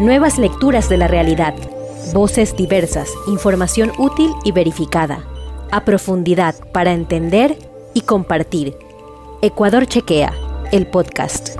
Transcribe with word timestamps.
Nuevas 0.00 0.38
lecturas 0.38 0.88
de 0.88 0.96
la 0.96 1.08
realidad. 1.08 1.54
Voces 2.14 2.56
diversas, 2.56 3.12
información 3.26 3.92
útil 3.98 4.32
y 4.44 4.52
verificada. 4.52 5.26
A 5.70 5.84
profundidad 5.84 6.54
para 6.72 6.92
entender 6.92 7.58
y 7.92 8.00
compartir. 8.00 8.74
Ecuador 9.42 9.84
Chequea, 9.84 10.32
el 10.72 10.86
podcast. 10.86 11.58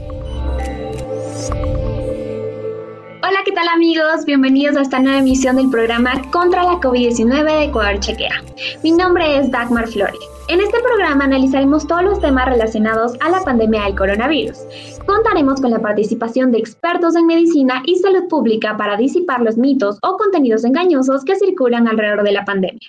Hola, 3.22 3.40
¿qué 3.44 3.52
tal 3.52 3.68
amigos? 3.68 4.24
Bienvenidos 4.24 4.78
a 4.78 4.80
esta 4.80 5.00
nueva 5.00 5.18
emisión 5.18 5.56
del 5.56 5.68
programa 5.68 6.22
Contra 6.30 6.64
la 6.64 6.80
COVID-19 6.80 7.44
de 7.44 7.64
Ecuador 7.64 8.00
Chequea. 8.00 8.42
Mi 8.82 8.92
nombre 8.92 9.36
es 9.36 9.50
Dagmar 9.50 9.86
Flores. 9.86 10.18
En 10.50 10.60
este 10.60 10.80
programa 10.80 11.26
analizaremos 11.26 11.86
todos 11.86 12.02
los 12.02 12.20
temas 12.20 12.46
relacionados 12.46 13.12
a 13.20 13.30
la 13.30 13.40
pandemia 13.44 13.84
del 13.84 13.94
coronavirus. 13.94 14.58
Contaremos 15.06 15.60
con 15.60 15.70
la 15.70 15.78
participación 15.78 16.50
de 16.50 16.58
expertos 16.58 17.14
en 17.14 17.26
medicina 17.26 17.84
y 17.86 17.94
salud 17.94 18.26
pública 18.28 18.76
para 18.76 18.96
disipar 18.96 19.42
los 19.42 19.56
mitos 19.56 19.98
o 20.02 20.16
contenidos 20.16 20.64
engañosos 20.64 21.24
que 21.24 21.36
circulan 21.36 21.86
alrededor 21.86 22.24
de 22.24 22.32
la 22.32 22.44
pandemia. 22.44 22.88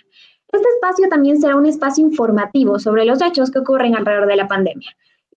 Este 0.52 0.68
espacio 0.70 1.08
también 1.08 1.40
será 1.40 1.56
un 1.56 1.68
espacio 1.68 2.04
informativo 2.04 2.80
sobre 2.80 3.06
los 3.06 3.22
hechos 3.22 3.52
que 3.52 3.60
ocurren 3.60 3.96
alrededor 3.96 4.26
de 4.26 4.38
la 4.38 4.48
pandemia. 4.48 4.90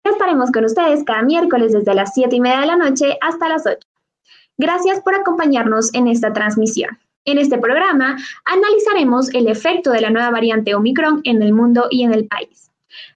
Estaremos 0.03 0.51
con 0.51 0.65
ustedes 0.65 1.05
cada 1.05 1.21
miércoles 1.21 1.75
desde 1.75 1.93
las 1.93 2.15
7 2.15 2.35
y 2.37 2.41
media 2.41 2.61
de 2.61 2.67
la 2.69 2.77
noche 2.77 3.19
hasta 3.21 3.51
las 3.51 3.67
8. 3.67 3.87
Gracias 4.57 5.03
por 5.03 5.15
acompañarnos 5.15 5.93
en 5.93 6.09
esta 6.09 6.33
transmisión. 6.33 6.97
En 7.27 7.39
este 7.39 7.57
programa 7.57 8.19
analizaremos 8.45 9.33
el 9.33 9.49
efecto 9.49 9.93
de 9.93 10.03
la 10.03 10.11
nueva 10.11 10.31
variante 10.31 10.75
Omicron 10.75 11.23
en 11.25 11.43
el 11.43 11.55
mundo 11.55 11.87
y 11.91 12.03
en 12.03 12.13
el 12.13 12.27
país. 12.27 12.71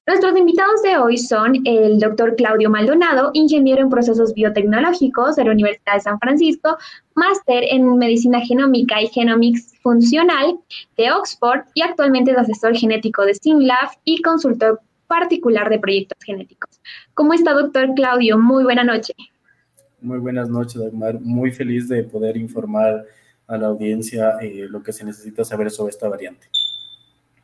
Nuestros 0.07 0.35
invitados 0.35 0.83
de 0.83 0.97
hoy 0.97 1.19
son 1.19 1.57
el 1.67 2.01
doctor 2.01 2.35
Claudio 2.35 2.71
Maldonado, 2.71 3.31
ingeniero 3.35 3.83
en 3.83 3.91
procesos 3.91 4.33
biotecnológicos 4.33 5.37
de 5.37 5.45
la 5.45 5.53
Universidad 5.53 5.95
de 5.95 6.01
San 6.01 6.19
Francisco, 6.21 6.79
máster 7.15 7.65
en 7.65 7.99
medicina 7.99 8.41
genómica 8.41 9.03
y 9.03 9.09
genomics 9.09 9.75
funcional 9.83 10.59
de 10.97 11.13
Oxford 11.13 11.65
y 11.75 11.83
actualmente 11.83 12.31
es 12.31 12.39
asesor 12.39 12.75
genético 12.77 13.27
de 13.27 13.35
SimLab 13.35 13.91
y 14.05 14.23
consultor 14.23 14.81
particular 15.07 15.69
de 15.69 15.81
proyectos 15.81 16.19
genéticos. 16.25 16.81
¿Cómo 17.13 17.35
está, 17.35 17.53
doctor 17.53 17.93
Claudio? 17.95 18.39
Muy 18.39 18.65
buena 18.65 18.85
noche. 18.85 19.13
Muy 20.01 20.19
buenas 20.19 20.49
noches, 20.49 20.81
Dagmar. 20.81 21.21
Muy 21.21 21.53
feliz 21.53 21.89
de 21.89 22.05
poder 22.05 22.39
informar 22.39 23.05
a 23.49 23.57
la 23.57 23.67
audiencia 23.67 24.37
eh, 24.41 24.67
lo 24.69 24.83
que 24.83 24.93
se 24.93 25.05
necesita 25.05 25.45
saber 25.45 25.71
sobre 25.71 25.91
esta 25.91 26.09
variante. 26.09 26.49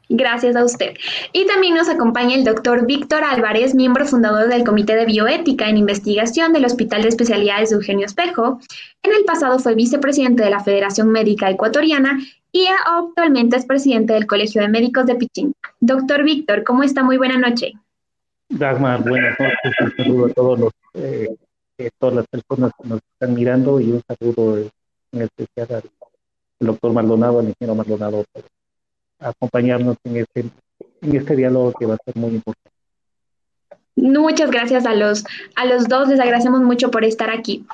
Gracias 0.08 0.54
a 0.54 0.64
usted. 0.64 0.94
Y 1.32 1.46
también 1.46 1.74
nos 1.74 1.88
acompaña 1.88 2.34
el 2.34 2.44
doctor 2.44 2.86
Víctor 2.86 3.24
Álvarez, 3.24 3.74
miembro 3.74 4.04
fundador 4.04 4.48
del 4.48 4.62
Comité 4.62 4.96
de 4.96 5.06
Bioética 5.06 5.68
en 5.68 5.78
Investigación 5.78 6.52
del 6.52 6.66
Hospital 6.66 7.02
de 7.02 7.08
Especialidades 7.08 7.70
de 7.70 7.76
Eugenio 7.76 8.04
Espejo. 8.04 8.60
En 9.02 9.12
el 9.12 9.24
pasado 9.24 9.58
fue 9.58 9.74
vicepresidente 9.74 10.44
de 10.44 10.50
la 10.50 10.62
Federación 10.62 11.10
Médica 11.10 11.50
Ecuatoriana 11.50 12.18
y 12.52 12.66
actualmente 12.86 13.56
es 13.56 13.64
presidente 13.64 14.12
del 14.12 14.26
Colegio 14.26 14.60
de 14.60 14.68
Médicos 14.68 15.06
de 15.06 15.14
Pichín. 15.14 15.54
Doctor 15.80 16.22
Víctor, 16.22 16.64
¿cómo 16.64 16.82
está? 16.82 17.02
Muy 17.02 17.16
buena 17.16 17.38
noche. 17.38 17.72
Dagmar, 18.50 19.02
buenas 19.08 19.36
noches. 19.40 19.72
Un 19.80 19.96
saludo 19.96 20.26
a 20.26 20.32
todos 20.34 20.58
los, 20.60 20.72
eh, 20.92 21.34
eh, 21.78 21.90
todas 21.98 22.16
las 22.16 22.26
personas 22.26 22.72
que 22.80 22.88
nos 22.88 23.00
están 23.12 23.34
mirando 23.34 23.80
y 23.80 23.90
un 23.90 24.02
saludo 24.06 24.58
en 25.12 25.22
especial 25.22 25.82
doctor 26.66 26.92
Maldonado, 26.92 27.40
al 27.40 27.48
ingeniero 27.48 27.74
Maldonado, 27.74 28.24
por 28.32 28.44
acompañarnos 29.20 29.96
en 30.04 30.16
este, 30.16 30.44
en 31.02 31.16
este 31.16 31.36
diálogo 31.36 31.72
que 31.72 31.86
va 31.86 31.94
a 31.94 31.98
ser 32.04 32.16
muy 32.16 32.34
importante. 32.34 32.74
Muchas 33.96 34.50
gracias 34.50 34.86
a 34.86 34.94
los, 34.94 35.24
a 35.54 35.66
los 35.66 35.88
dos, 35.88 36.08
les 36.08 36.18
agradecemos 36.18 36.60
mucho 36.62 36.90
por 36.90 37.04
estar 37.04 37.30
aquí. 37.30 37.64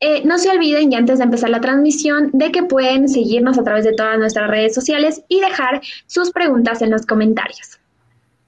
Eh, 0.00 0.22
no 0.24 0.38
se 0.38 0.50
olviden, 0.50 0.92
y 0.92 0.96
antes 0.96 1.18
de 1.18 1.24
empezar 1.24 1.50
la 1.50 1.60
transmisión, 1.60 2.30
de 2.32 2.50
que 2.50 2.64
pueden 2.64 3.08
seguirnos 3.08 3.58
a 3.58 3.64
través 3.64 3.84
de 3.84 3.92
todas 3.92 4.18
nuestras 4.18 4.50
redes 4.50 4.74
sociales 4.74 5.22
y 5.28 5.40
dejar 5.40 5.80
sus 6.06 6.30
preguntas 6.30 6.82
en 6.82 6.90
los 6.90 7.06
comentarios. 7.06 7.78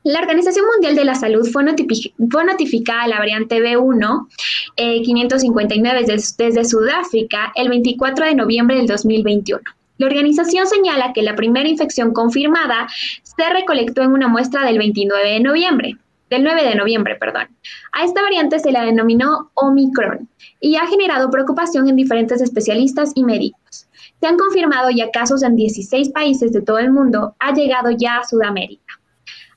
La 0.03 0.21
Organización 0.21 0.65
Mundial 0.67 0.97
de 0.97 1.05
la 1.05 1.15
Salud 1.15 1.47
fue, 1.53 1.63
notificada 1.63 3.07
la 3.07 3.19
variante 3.19 3.61
B1 3.61 4.29
559 4.77 6.01
eh, 6.01 6.05
desde, 6.39 6.65
Sudáfrica 6.65 7.53
el 7.55 7.69
24 7.69 8.25
de 8.25 8.35
noviembre 8.35 8.77
del 8.77 8.87
2021. 8.87 9.61
La 10.01 10.07
organización 10.07 10.67
señala 10.67 11.13
que 11.13 11.21
la 11.21 11.37
primera 11.37 11.69
infección 11.69 12.15
confirmada 12.15 12.89
se 13.23 13.51
recolectó 13.53 14.01
en 14.01 14.13
una 14.13 14.29
muestra 14.29 14.65
del 14.65 14.79
29 14.79 15.29
de 15.29 15.41
noviembre, 15.41 15.99
del 16.31 16.43
9 16.43 16.65
de 16.65 16.75
noviembre, 16.75 17.17
perdón. 17.17 17.49
A 17.93 18.07
esta 18.07 18.23
variante 18.23 18.61
se 18.61 18.73
la 18.73 18.83
denominó 18.83 19.51
Omicron 19.53 20.27
y 20.59 20.77
ha 20.77 20.87
generado 20.87 21.31
preocupación 21.31 21.87
en 21.87 21.97
diferentes 21.97 22.41
especialistas 22.41 23.13
y 23.15 23.25
médicos. 23.25 23.89
Se 24.23 24.27
han 24.27 24.39
confirmado 24.39 24.89
ya 24.89 25.11
casos 25.11 25.43
en 25.43 25.55
16 25.55 26.09
países 26.13 26.51
de 26.55 26.63
todo 26.63 26.79
el 26.79 26.91
mundo, 26.91 27.35
ha 27.39 27.53
llegado 27.53 27.91
ya 27.91 28.21
a 28.21 28.25
Sudamérica 28.25 28.99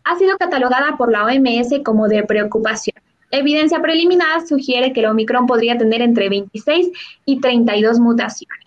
ha 0.04 0.18
sido 0.18 0.38
catalogada 0.38 0.98
por 0.98 1.10
la 1.10 1.24
OMS 1.24 1.82
como 1.86 2.10
de 2.10 2.24
preocupación. 2.24 2.98
Evidencia 3.32 3.82
preliminar 3.82 4.46
sugiere 4.46 4.92
que 4.92 5.00
el 5.00 5.06
Omicron 5.06 5.48
podría 5.48 5.78
tener 5.78 6.02
entre 6.02 6.28
26 6.28 6.90
y 7.24 7.40
32 7.40 8.02
mutaciones. 8.02 8.63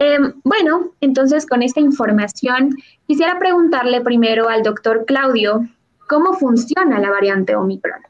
Em, 0.00 0.32
bueno, 0.44 0.94
entonces 1.02 1.44
con 1.44 1.62
esta 1.62 1.78
información 1.78 2.74
quisiera 3.06 3.38
preguntarle 3.38 4.00
primero 4.00 4.48
al 4.48 4.62
doctor 4.62 5.04
Claudio 5.04 5.68
cómo 6.08 6.32
funciona 6.32 6.98
la 6.98 7.10
variante 7.10 7.54
Omicron. 7.54 8.00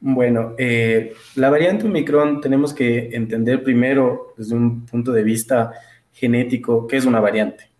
Bueno, 0.00 0.54
eh, 0.58 1.14
la 1.36 1.48
variante 1.48 1.86
Omicron 1.86 2.42
tenemos 2.42 2.74
que 2.74 3.16
entender 3.16 3.62
primero 3.62 4.34
desde 4.36 4.54
un 4.54 4.84
punto 4.84 5.10
de 5.10 5.22
vista 5.22 5.72
genético 6.12 6.86
qué 6.86 6.98
es 6.98 7.06
una 7.06 7.20
variante. 7.20 7.70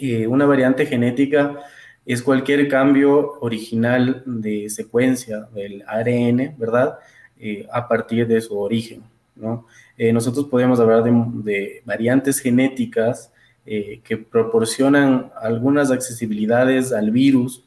Eh, 0.00 0.26
una 0.26 0.44
variante 0.44 0.84
genética 0.84 1.60
es 2.04 2.20
cualquier 2.20 2.66
cambio 2.66 3.34
original 3.42 4.24
de 4.26 4.68
secuencia 4.68 5.42
del 5.54 5.84
ARN, 5.86 6.56
¿verdad? 6.58 6.98
Eh, 7.38 7.64
a 7.72 7.86
partir 7.86 8.26
de 8.26 8.40
su 8.40 8.58
origen, 8.58 9.04
¿no? 9.36 9.66
Eh, 9.96 10.12
nosotros 10.12 10.46
podemos 10.46 10.80
hablar 10.80 11.02
de, 11.02 11.82
variantes 11.84 12.38
genéticas 12.40 13.32
eh, 13.64 14.00
que 14.04 14.16
proporcionan 14.16 15.30
algunas 15.40 15.90
accesibilidades 15.90 16.92
al 16.92 17.10
virus. 17.10 17.64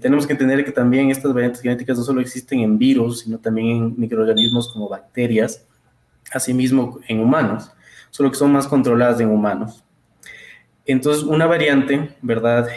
tenemos 0.00 0.26
que 0.26 0.34
entender 0.34 0.64
que 0.64 0.72
también 0.72 1.10
estas 1.10 1.32
variantes 1.32 1.62
genéticas 1.62 1.98
no 1.98 2.04
solo 2.04 2.20
existen 2.20 2.60
en 2.60 2.78
virus, 2.78 3.20
sino 3.20 3.38
también 3.38 3.68
en 3.68 3.94
microorganismos 3.96 4.72
como 4.72 4.88
bacterias, 4.88 5.64
asimismo 6.32 7.00
en 7.08 7.20
humanos, 7.20 7.72
solo 8.10 8.30
que 8.30 8.36
son 8.36 8.52
más 8.52 8.68
controladas 8.68 9.20
en 9.20 9.30
humanos. 9.30 9.82
Entonces, 10.84 11.22
una 11.22 11.46
variante, 11.46 12.16
¿verdad? 12.22 12.68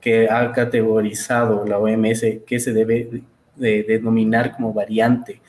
que 0.00 0.28
ha 0.28 0.52
categorizado 0.52 1.64
la 1.66 1.78
OMS 1.78 2.24
que 2.46 2.58
se 2.58 2.72
debe 2.72 3.22
de, 3.56 3.82
denominar 3.82 4.56
como 4.56 4.72
variante 4.72 5.40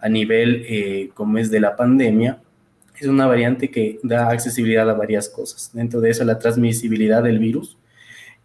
a 0.00 0.08
nivel 0.08 0.64
eh, 0.68 1.10
como 1.14 1.38
es 1.38 1.50
de 1.50 1.60
la 1.60 1.76
pandemia, 1.76 2.40
es 2.98 3.06
una 3.06 3.26
variante 3.26 3.70
que 3.70 3.98
da 4.02 4.28
accesibilidad 4.28 4.88
a 4.90 4.94
varias 4.94 5.28
cosas. 5.28 5.70
Dentro 5.72 6.00
de 6.00 6.10
eso, 6.10 6.24
la 6.24 6.38
transmisibilidad 6.38 7.22
del 7.22 7.38
virus 7.38 7.78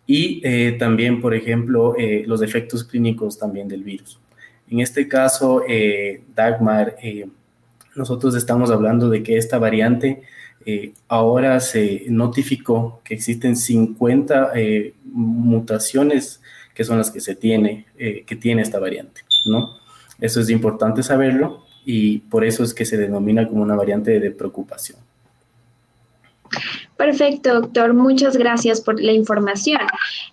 y 0.07 0.41
eh, 0.43 0.75
también, 0.77 1.19
por 1.19 1.33
ejemplo, 1.33 1.95
eh, 1.97 2.23
los 2.27 2.41
efectos 2.41 2.83
clínicos 2.83 3.37
también 3.37 3.67
del 3.67 3.83
virus. 3.83 4.19
En 4.69 4.79
este 4.79 5.07
caso, 5.07 5.61
Dagmar, 6.35 6.95
nosotros 7.95 8.35
estamos 8.35 8.71
hablando 8.71 9.09
de 9.09 9.21
que 9.21 9.37
esta 9.37 9.59
variante 9.59 10.23
ahora 11.07 11.59
se 11.59 12.05
notificó 12.09 12.99
que 13.03 13.13
existen 13.13 13.55
50 13.55 14.51
eh, 14.55 14.95
mutaciones 15.03 16.41
que 16.73 16.83
son 16.83 16.97
las 16.97 17.11
que 17.11 17.21
se 17.21 17.35
tiene, 17.35 17.85
que 17.95 18.35
tiene 18.35 18.63
esta 18.63 18.79
variante, 18.79 19.21
¿no? 19.45 19.77
Eso 20.19 20.39
es 20.41 20.49
importante 20.49 21.03
saberlo 21.03 21.65
y 21.85 22.19
por 22.19 22.43
eso 22.43 22.63
es 22.63 22.73
que 22.73 22.85
se 22.85 22.97
denomina 22.97 23.47
como 23.47 23.61
una 23.61 23.75
variante 23.75 24.19
de 24.19 24.31
preocupación. 24.31 24.97
Perfecto, 26.97 27.61
doctor. 27.61 27.93
Muchas 27.93 28.37
gracias 28.37 28.81
por 28.81 29.01
la 29.01 29.11
información. 29.11 29.81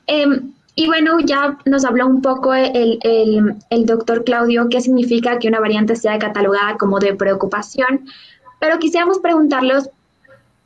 Em, 0.06 0.52
y 0.74 0.86
bueno, 0.86 1.18
ya 1.20 1.58
nos 1.66 1.84
habló 1.84 2.06
un 2.06 2.22
poco 2.22 2.54
el, 2.54 2.98
el, 3.02 3.86
doctor 3.86 4.24
Claudio 4.24 4.68
qué 4.70 4.80
significa 4.80 5.38
que 5.38 5.48
una 5.48 5.60
variante 5.60 5.96
sea 5.96 6.18
catalogada 6.18 6.78
como 6.78 6.98
de 6.98 7.14
preocupación, 7.14 8.06
pero 8.58 8.78
quisiéramos 8.78 9.18
preguntarlos 9.18 9.90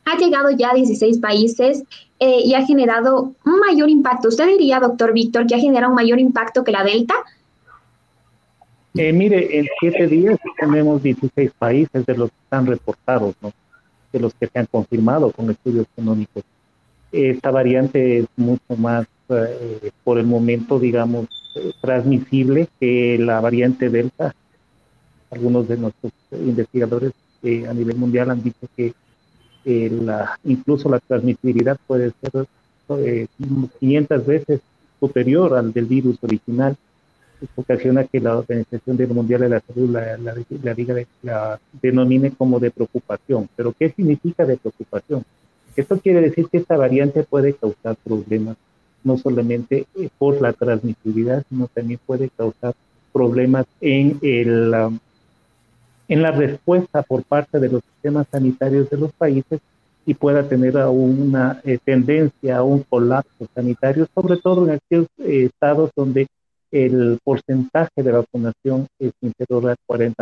ha 0.07 0.17
llegado 0.17 0.51
ya 0.51 0.71
a 0.71 0.75
16 0.75 1.19
países 1.19 1.83
eh, 2.21 2.41
y 2.45 2.55
ha 2.55 2.65
generado 2.65 3.35
un 3.45 3.59
mayor 3.59 3.91
impacto. 3.91 4.29
¿Usted 4.29 4.47
diría, 4.47 4.79
doctor 4.81 5.13
Víctor, 5.13 5.47
que 5.47 5.57
ha 5.57 5.59
generado 5.59 5.91
un 5.91 5.97
mayor 5.97 6.21
impacto 6.21 6.65
que 6.65 6.73
la 6.73 6.85
Delta? 6.85 7.15
Eh, 8.99 9.13
mire, 9.13 9.59
en 9.59 9.67
siete 9.79 10.07
días 10.07 10.39
tenemos 10.59 11.03
16 11.03 11.51
países 11.59 12.07
de 12.07 12.17
los 12.17 12.31
que 12.31 12.37
están 12.45 12.67
reportados, 12.67 13.35
¿no? 13.43 13.53
de 14.13 14.21
los 14.21 14.33
que 14.35 14.47
se 14.47 14.59
han 14.59 14.67
confirmado 14.67 15.31
con 15.33 15.51
estudios 15.51 15.87
económicos. 15.93 16.45
Esta 17.13 17.51
variante 17.51 18.19
es 18.19 18.27
mucho 18.37 18.77
más, 18.79 19.07
eh, 19.29 19.91
por 20.03 20.19
el 20.19 20.27
momento, 20.27 20.79
digamos, 20.79 21.27
transmisible 21.81 22.69
que 22.81 23.19
la 23.19 23.41
variante 23.41 23.91
Delta. 23.91 24.35
Algunos 25.31 25.69
de 25.69 25.77
nuestros 25.77 26.13
investigadores 26.33 27.13
a 27.43 27.75
nivel 27.75 27.97
mundial 27.97 28.31
han 28.31 28.43
dicho 28.43 28.67
que 28.77 28.95
la, 29.65 30.39
incluso 30.45 30.89
la 30.89 31.01
transmisibilidad 31.01 31.77
puede 31.87 32.13
ser 32.21 32.47
500 33.81 34.27
veces 34.27 34.61
superior 35.01 35.55
al 35.55 35.73
del 35.73 35.87
virus 35.87 36.17
original 36.23 36.77
ocasiona 37.55 38.05
que 38.05 38.21
la 38.21 38.39
Organización 38.39 38.97
Mundial 39.15 39.43
de 39.43 39.49
la 39.49 39.61
Salud 39.61 39.91
la, 39.91 40.17
la, 40.17 40.35
la, 41.23 41.61
denomine 41.83 42.31
como 42.33 42.59
de 42.61 42.71
preocupación. 42.71 43.49
Pero 43.57 43.73
¿qué 43.73 43.91
significa 43.91 44.45
de 44.45 44.57
preocupación? 44.57 45.25
Esto 45.77 46.01
quiere 46.01 46.23
decir 46.23 46.49
que 46.51 46.59
esta 46.59 46.77
variante 46.77 47.23
puede 47.23 47.53
causar 47.55 47.97
problemas, 47.97 48.57
no 49.05 49.19
solamente 49.19 49.87
eh, 49.95 50.09
por 50.19 50.41
la 50.41 50.53
transmisibilidad, 50.53 51.45
sino 51.49 51.69
también 51.69 52.01
puede 52.07 52.31
causar 52.31 52.75
problemas 53.13 53.67
en, 53.81 54.19
el, 54.23 54.75
um, 54.75 54.99
en 56.09 56.23
la 56.23 56.31
respuesta 56.31 57.03
por 57.03 57.23
parte 57.25 57.61
de 57.61 57.69
los 57.69 57.83
sistemas 57.83 58.27
sanitarios 58.31 58.89
de 58.91 58.97
los 58.97 59.13
países 59.13 59.61
y 60.07 60.15
pueda 60.15 60.49
tener 60.49 60.77
una 60.77 61.61
eh, 61.65 61.79
tendencia 61.85 62.59
a 62.59 62.63
un 62.63 62.85
colapso 62.85 63.49
sanitario, 63.55 64.07
sobre 64.15 64.37
todo 64.37 64.65
en 64.65 64.79
aquellos 64.79 65.09
eh, 65.19 65.47
estados 65.47 65.91
donde 65.97 66.29
el 66.71 67.19
porcentaje 67.23 68.03
de 68.03 68.13
vacunación 68.13 68.87
es 68.99 69.13
inferior 69.21 69.71
al 69.71 69.77
40%. 69.87 70.15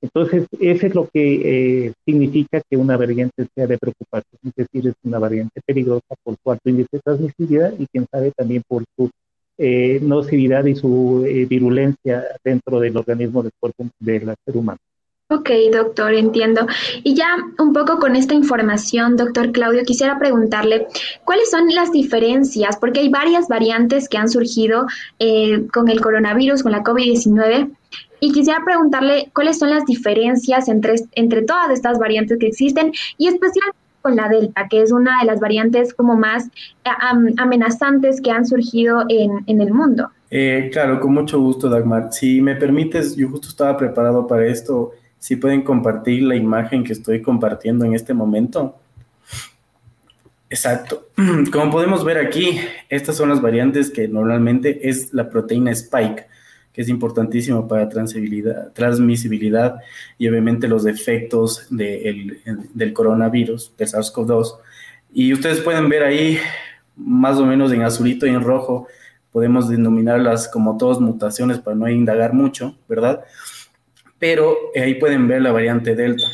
Entonces, 0.00 0.46
eso 0.60 0.86
es 0.86 0.94
lo 0.94 1.08
que 1.08 1.86
eh, 1.86 1.92
significa 2.06 2.62
que 2.70 2.76
una 2.76 2.96
variante 2.96 3.46
sea 3.54 3.66
de 3.66 3.78
preocupación, 3.78 4.40
es 4.44 4.54
decir, 4.54 4.88
es 4.88 4.94
una 5.02 5.18
variante 5.18 5.60
peligrosa 5.66 6.14
por 6.22 6.36
su 6.40 6.50
alto 6.50 6.70
índice 6.70 6.88
de 6.92 7.00
transmisibilidad 7.00 7.74
y 7.76 7.86
quién 7.86 8.06
sabe 8.10 8.30
también 8.36 8.62
por 8.68 8.84
su 8.96 9.10
eh, 9.56 9.98
nocividad 10.00 10.64
y 10.66 10.76
su 10.76 11.24
eh, 11.26 11.46
virulencia 11.46 12.24
dentro 12.44 12.78
del 12.78 12.96
organismo 12.96 13.42
del 13.42 13.50
cuerpo 13.58 13.86
del 13.98 14.32
ser 14.44 14.56
humano. 14.56 14.78
Ok, 15.30 15.50
doctor, 15.70 16.14
entiendo. 16.14 16.66
Y 17.04 17.14
ya 17.14 17.26
un 17.58 17.74
poco 17.74 17.98
con 17.98 18.16
esta 18.16 18.32
información, 18.32 19.18
doctor 19.18 19.52
Claudio, 19.52 19.82
quisiera 19.84 20.18
preguntarle 20.18 20.86
cuáles 21.24 21.50
son 21.50 21.68
las 21.74 21.92
diferencias, 21.92 22.78
porque 22.78 23.00
hay 23.00 23.10
varias 23.10 23.46
variantes 23.46 24.08
que 24.08 24.16
han 24.16 24.30
surgido 24.30 24.86
eh, 25.18 25.66
con 25.70 25.90
el 25.90 26.00
coronavirus, 26.00 26.62
con 26.62 26.72
la 26.72 26.82
COVID-19, 26.82 27.70
y 28.20 28.32
quisiera 28.32 28.62
preguntarle 28.64 29.30
cuáles 29.34 29.58
son 29.58 29.68
las 29.68 29.84
diferencias 29.84 30.66
entre, 30.66 30.94
entre 31.12 31.42
todas 31.42 31.72
estas 31.72 31.98
variantes 31.98 32.38
que 32.38 32.46
existen 32.46 32.92
y 33.18 33.28
especialmente 33.28 33.76
con 34.00 34.16
la 34.16 34.30
Delta, 34.30 34.66
que 34.70 34.80
es 34.80 34.92
una 34.92 35.20
de 35.20 35.26
las 35.26 35.40
variantes 35.40 35.92
como 35.92 36.16
más 36.16 36.46
eh, 36.46 36.90
amenazantes 37.36 38.22
que 38.22 38.30
han 38.30 38.46
surgido 38.46 39.04
en, 39.10 39.44
en 39.46 39.60
el 39.60 39.74
mundo. 39.74 40.08
Eh, 40.30 40.70
claro, 40.72 40.98
con 41.00 41.12
mucho 41.12 41.38
gusto, 41.38 41.68
Dagmar. 41.68 42.14
Si 42.14 42.40
me 42.40 42.56
permites, 42.56 43.14
yo 43.14 43.28
justo 43.28 43.48
estaba 43.48 43.76
preparado 43.76 44.26
para 44.26 44.46
esto 44.46 44.92
si 45.18 45.36
pueden 45.36 45.62
compartir 45.62 46.22
la 46.22 46.36
imagen 46.36 46.84
que 46.84 46.92
estoy 46.92 47.22
compartiendo 47.22 47.84
en 47.84 47.94
este 47.94 48.14
momento. 48.14 48.76
Exacto. 50.50 51.08
Como 51.52 51.70
podemos 51.70 52.04
ver 52.04 52.18
aquí, 52.18 52.58
estas 52.88 53.16
son 53.16 53.28
las 53.28 53.42
variantes 53.42 53.90
que 53.90 54.08
normalmente 54.08 54.88
es 54.88 55.12
la 55.12 55.28
proteína 55.28 55.72
spike, 55.72 56.26
que 56.72 56.82
es 56.82 56.88
importantísimo 56.88 57.68
para 57.68 57.88
transmisibilidad 57.88 59.80
y 60.16 60.28
obviamente 60.28 60.68
los 60.68 60.86
efectos 60.86 61.66
del 61.70 62.92
coronavirus, 62.94 63.74
de 63.76 63.84
SARS-CoV-2. 63.84 64.54
Y 65.12 65.32
ustedes 65.32 65.60
pueden 65.60 65.88
ver 65.88 66.04
ahí, 66.04 66.38
más 66.96 67.38
o 67.38 67.46
menos 67.46 67.72
en 67.72 67.82
azulito 67.82 68.26
y 68.26 68.30
en 68.30 68.42
rojo, 68.42 68.86
podemos 69.32 69.68
denominarlas 69.68 70.48
como 70.48 70.76
todas 70.76 71.00
mutaciones 71.00 71.58
para 71.58 71.76
no 71.76 71.88
indagar 71.88 72.32
mucho, 72.32 72.76
¿verdad? 72.88 73.24
Pero 74.18 74.56
ahí 74.74 74.94
pueden 74.94 75.28
ver 75.28 75.42
la 75.42 75.52
variante 75.52 75.94
Delta, 75.94 76.26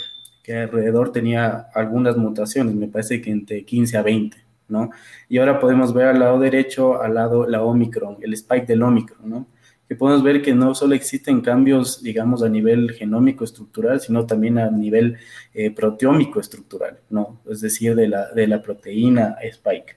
que 0.43 0.55
alrededor 0.57 1.13
tenía 1.13 1.69
algunas 1.75 2.17
mutaciones, 2.17 2.75
me 2.75 2.89
parece 2.89 3.21
que 3.21 3.31
entre 3.31 3.65
15 3.65 3.97
a 3.97 4.03
20, 4.03 4.37
¿no? 4.69 4.91
Y 5.29 5.39
ahora 5.39 5.61
podemos 5.61 5.93
ver 5.93 6.09
al 6.09 6.21
lado 6.21 6.39
derecho, 6.39 7.01
al 7.03 7.15
lado 7.15 7.47
la 7.47 7.63
Omicron, 7.63 8.19
el 8.21 8.33
spike 8.35 8.67
del 8.67 8.83
Omicron, 8.83 9.29
¿no? 9.29 9.47
Que 9.87 9.97
podemos 9.97 10.23
ver 10.23 10.41
que 10.41 10.55
no 10.55 10.75
solo 10.75 10.95
existen 10.95 11.43
cambios, 11.43 12.03
digamos, 12.03 12.43
a 12.43 12.49
nivel 12.49 12.93
genómico 12.93 13.45
estructural, 13.45 14.01
sino 14.01 14.27
también 14.27 14.59
a 14.59 14.71
nivel 14.71 15.19
eh, 15.53 15.71
proteómico 15.71 16.41
estructural, 16.41 17.01
¿no? 17.11 17.41
Es 17.51 17.61
decir, 17.61 17.95
de 17.95 18.09
la, 18.09 18.31
de 18.33 18.47
la 18.47 18.63
proteína 18.63 19.37
spike. 19.43 19.97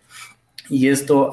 Y 0.69 0.89
esto, 0.89 1.31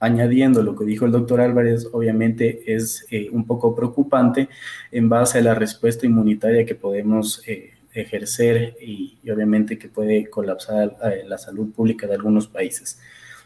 añadiendo 0.00 0.62
lo 0.62 0.76
que 0.76 0.84
dijo 0.84 1.06
el 1.06 1.12
doctor 1.12 1.40
Álvarez, 1.40 1.88
obviamente 1.92 2.74
es 2.74 3.06
eh, 3.10 3.28
un 3.30 3.46
poco 3.46 3.74
preocupante 3.74 4.48
en 4.90 5.08
base 5.08 5.38
a 5.38 5.42
la 5.42 5.54
respuesta 5.54 6.06
inmunitaria 6.06 6.66
que 6.66 6.74
podemos 6.74 7.42
eh, 7.46 7.72
ejercer 7.92 8.76
y, 8.80 9.18
obviamente 9.32 9.78
que 9.78 9.88
puede 9.88 10.28
colapsar 10.28 10.96
eh, 11.04 11.22
la 11.26 11.38
salud 11.38 11.72
pública 11.72 12.06
de 12.06 12.14
algunos 12.14 12.46
países. 12.46 13.00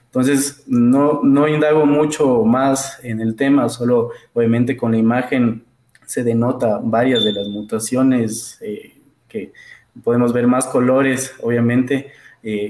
Entonces, 0.06 0.64
no 0.66 1.48
indago 1.48 1.84
mucho 1.84 2.42
más 2.44 2.98
en 3.04 3.20
el 3.20 3.36
tema, 3.36 3.68
solo 3.68 4.10
obviamente 4.32 4.74
con 4.74 4.92
la 4.92 4.98
imagen 4.98 5.64
se 6.06 6.24
denota 6.24 6.80
varias 6.82 7.24
de 7.24 7.32
las 7.32 7.46
mutaciones 7.48 8.58
que 9.28 9.52
podemos 10.02 10.32
ver 10.32 10.46
más 10.46 10.66
colores, 10.66 11.34
obviamente, 11.42 12.10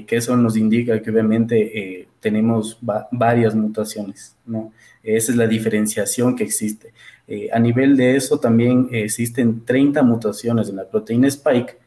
que 0.05 0.15
eso 0.17 0.35
nos 0.35 0.57
indica 0.57 1.01
que 1.01 1.09
obviamente 1.09 2.07
tenemos 2.19 2.77
varias 3.11 3.55
mutaciones, 3.55 4.35
¿no? 4.45 4.73
Esa 5.03 5.31
es 5.31 5.37
la 5.37 5.47
diferenciación 5.47 6.35
que 6.35 6.43
existe. 6.43 6.93
Eh, 7.27 7.49
a 7.53 7.59
nivel 7.59 7.95
de 7.95 8.15
eso 8.15 8.39
también 8.39 8.89
existen 8.91 9.63
30 9.63 10.01
mutaciones 10.03 10.69
en 10.69 10.77
la 10.77 10.89
proteína 10.89 11.27
spike, 11.27 11.77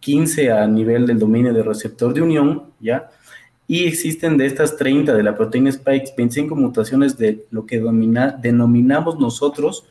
15 0.00 0.52
a 0.52 0.66
nivel 0.66 1.06
del 1.06 1.18
dominio 1.18 1.52
de 1.52 1.62
receptor 1.62 2.12
de 2.12 2.22
unión, 2.22 2.64
¿ya? 2.80 3.08
Y 3.66 3.84
existen 3.84 4.36
de 4.36 4.46
estas 4.46 4.76
30 4.76 5.14
de 5.14 5.22
la 5.22 5.36
proteína 5.36 5.70
spike 5.70 6.14
25 6.16 6.56
mutaciones 6.56 7.16
de 7.16 7.44
lo 7.50 7.66
que 7.66 7.78
denominamos 7.78 9.18
nosotros 9.18 9.84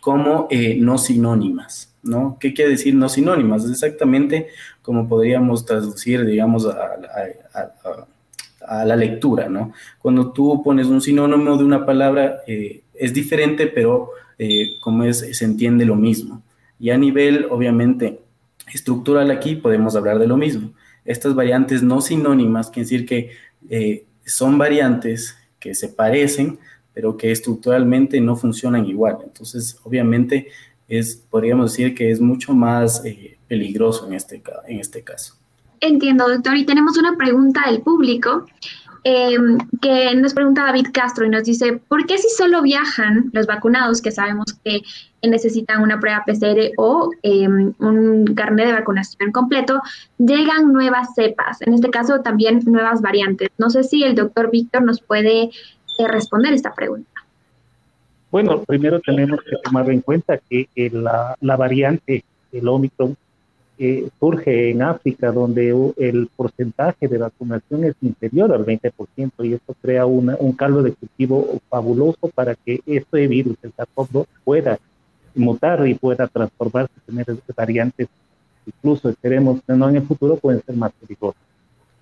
como 0.00 0.48
eh, 0.50 0.76
no 0.80 0.98
sinónimas, 0.98 1.94
¿no? 2.06 2.36
¿Qué 2.40 2.54
quiere 2.54 2.72
decir 2.72 2.94
no 2.94 3.08
sinónimas? 3.08 3.64
Es 3.64 3.70
exactamente 3.70 4.48
como 4.82 5.08
podríamos 5.08 5.64
traducir, 5.66 6.24
digamos, 6.24 6.66
a 6.66 6.96
a 8.66 8.84
la 8.84 8.96
lectura, 8.96 9.48
¿no? 9.48 9.72
Cuando 9.98 10.32
tú 10.32 10.62
pones 10.62 10.86
un 10.88 11.00
sinónimo 11.00 11.56
de 11.56 11.64
una 11.64 11.86
palabra, 11.86 12.40
eh, 12.46 12.82
es 12.94 13.14
diferente, 13.14 13.66
pero 13.66 14.10
eh, 14.38 14.78
como 14.80 15.04
es, 15.04 15.18
se 15.18 15.44
entiende 15.44 15.84
lo 15.84 15.96
mismo. 15.96 16.42
Y 16.78 16.90
a 16.90 16.98
nivel, 16.98 17.46
obviamente, 17.50 18.20
estructural 18.72 19.30
aquí 19.30 19.56
podemos 19.56 19.94
hablar 19.96 20.18
de 20.18 20.26
lo 20.26 20.36
mismo. 20.36 20.72
Estas 21.04 21.34
variantes 21.34 21.82
no 21.82 22.00
sinónimas 22.00 22.70
quiere 22.70 22.84
decir 22.84 23.06
que 23.06 23.30
eh, 23.70 24.04
son 24.24 24.58
variantes 24.58 25.36
que 25.60 25.74
se 25.74 25.88
parecen, 25.88 26.58
pero 26.92 27.16
que 27.16 27.30
estructuralmente 27.30 28.20
no 28.20 28.36
funcionan 28.36 28.86
igual. 28.86 29.18
Entonces, 29.24 29.78
obviamente, 29.84 30.48
es, 30.88 31.16
podríamos 31.30 31.72
decir 31.72 31.94
que 31.94 32.10
es 32.10 32.20
mucho 32.20 32.52
más 32.52 33.02
peligroso 33.48 34.06
en 34.06 34.14
este, 34.14 34.42
en 34.66 34.80
este 34.80 35.02
caso. 35.02 35.34
Entiendo, 35.80 36.28
doctor. 36.28 36.56
Y 36.56 36.64
tenemos 36.64 36.96
una 36.96 37.16
pregunta 37.16 37.62
del 37.66 37.82
público 37.82 38.46
em, 39.04 39.58
que 39.80 40.14
nos 40.14 40.34
pregunta 40.34 40.64
David 40.64 40.88
Castro 40.92 41.26
y 41.26 41.28
nos 41.28 41.44
dice, 41.44 41.74
¿por 41.88 42.06
qué 42.06 42.18
si 42.18 42.28
solo 42.30 42.62
viajan 42.62 43.30
los 43.32 43.46
vacunados, 43.46 44.00
que 44.00 44.10
sabemos 44.10 44.46
que 44.64 44.82
necesitan 45.22 45.82
una 45.82 46.00
prueba 46.00 46.24
PCR 46.26 46.72
o 46.76 47.10
em, 47.22 47.72
un 47.78 48.24
carnet 48.34 48.66
de 48.66 48.72
vacunación 48.72 49.32
completo, 49.32 49.82
llegan 50.18 50.72
nuevas 50.72 51.14
cepas, 51.14 51.60
en 51.62 51.74
este 51.74 51.90
caso 51.90 52.20
también 52.20 52.60
nuevas 52.64 53.02
variantes? 53.02 53.50
No 53.58 53.70
sé 53.70 53.84
si 53.84 54.02
el 54.02 54.14
doctor 54.14 54.50
Víctor 54.50 54.82
nos 54.82 55.00
puede 55.00 55.42
eh, 55.98 56.08
responder 56.08 56.52
esta 56.52 56.74
pregunta. 56.74 57.15
Bueno, 58.36 58.62
primero 58.64 59.00
tenemos 59.00 59.40
que 59.40 59.56
tomar 59.64 59.90
en 59.90 60.02
cuenta 60.02 60.36
que 60.36 60.68
la, 60.92 61.56
variante, 61.56 62.22
el 62.52 62.68
Omicron, 62.68 63.16
surge 64.20 64.72
en 64.72 64.82
África, 64.82 65.32
donde 65.32 65.74
el 65.96 66.28
porcentaje 66.36 67.08
de 67.08 67.16
vacunación 67.16 67.84
es 67.84 67.94
inferior 68.02 68.52
al 68.52 68.66
20%, 68.66 68.92
y 69.38 69.54
esto 69.54 69.74
crea 69.80 70.04
un 70.04 70.52
caldo 70.52 70.82
de 70.82 70.92
cultivo 70.92 71.62
fabuloso 71.70 72.28
para 72.34 72.54
que 72.54 72.82
este 72.84 73.26
virus, 73.26 73.56
el 73.62 73.72
SARS-CoV-2, 73.72 74.26
pueda 74.44 74.78
mutar 75.34 75.88
y 75.88 75.94
pueda 75.94 76.26
transformarse, 76.26 76.92
tener 77.06 77.24
variantes, 77.56 78.06
incluso 78.66 79.08
esperemos 79.08 79.62
no 79.66 79.88
en 79.88 79.96
el 79.96 80.02
futuro 80.02 80.36
pueden 80.36 80.62
ser 80.62 80.76
más 80.76 80.92
peligrosas. 81.00 81.40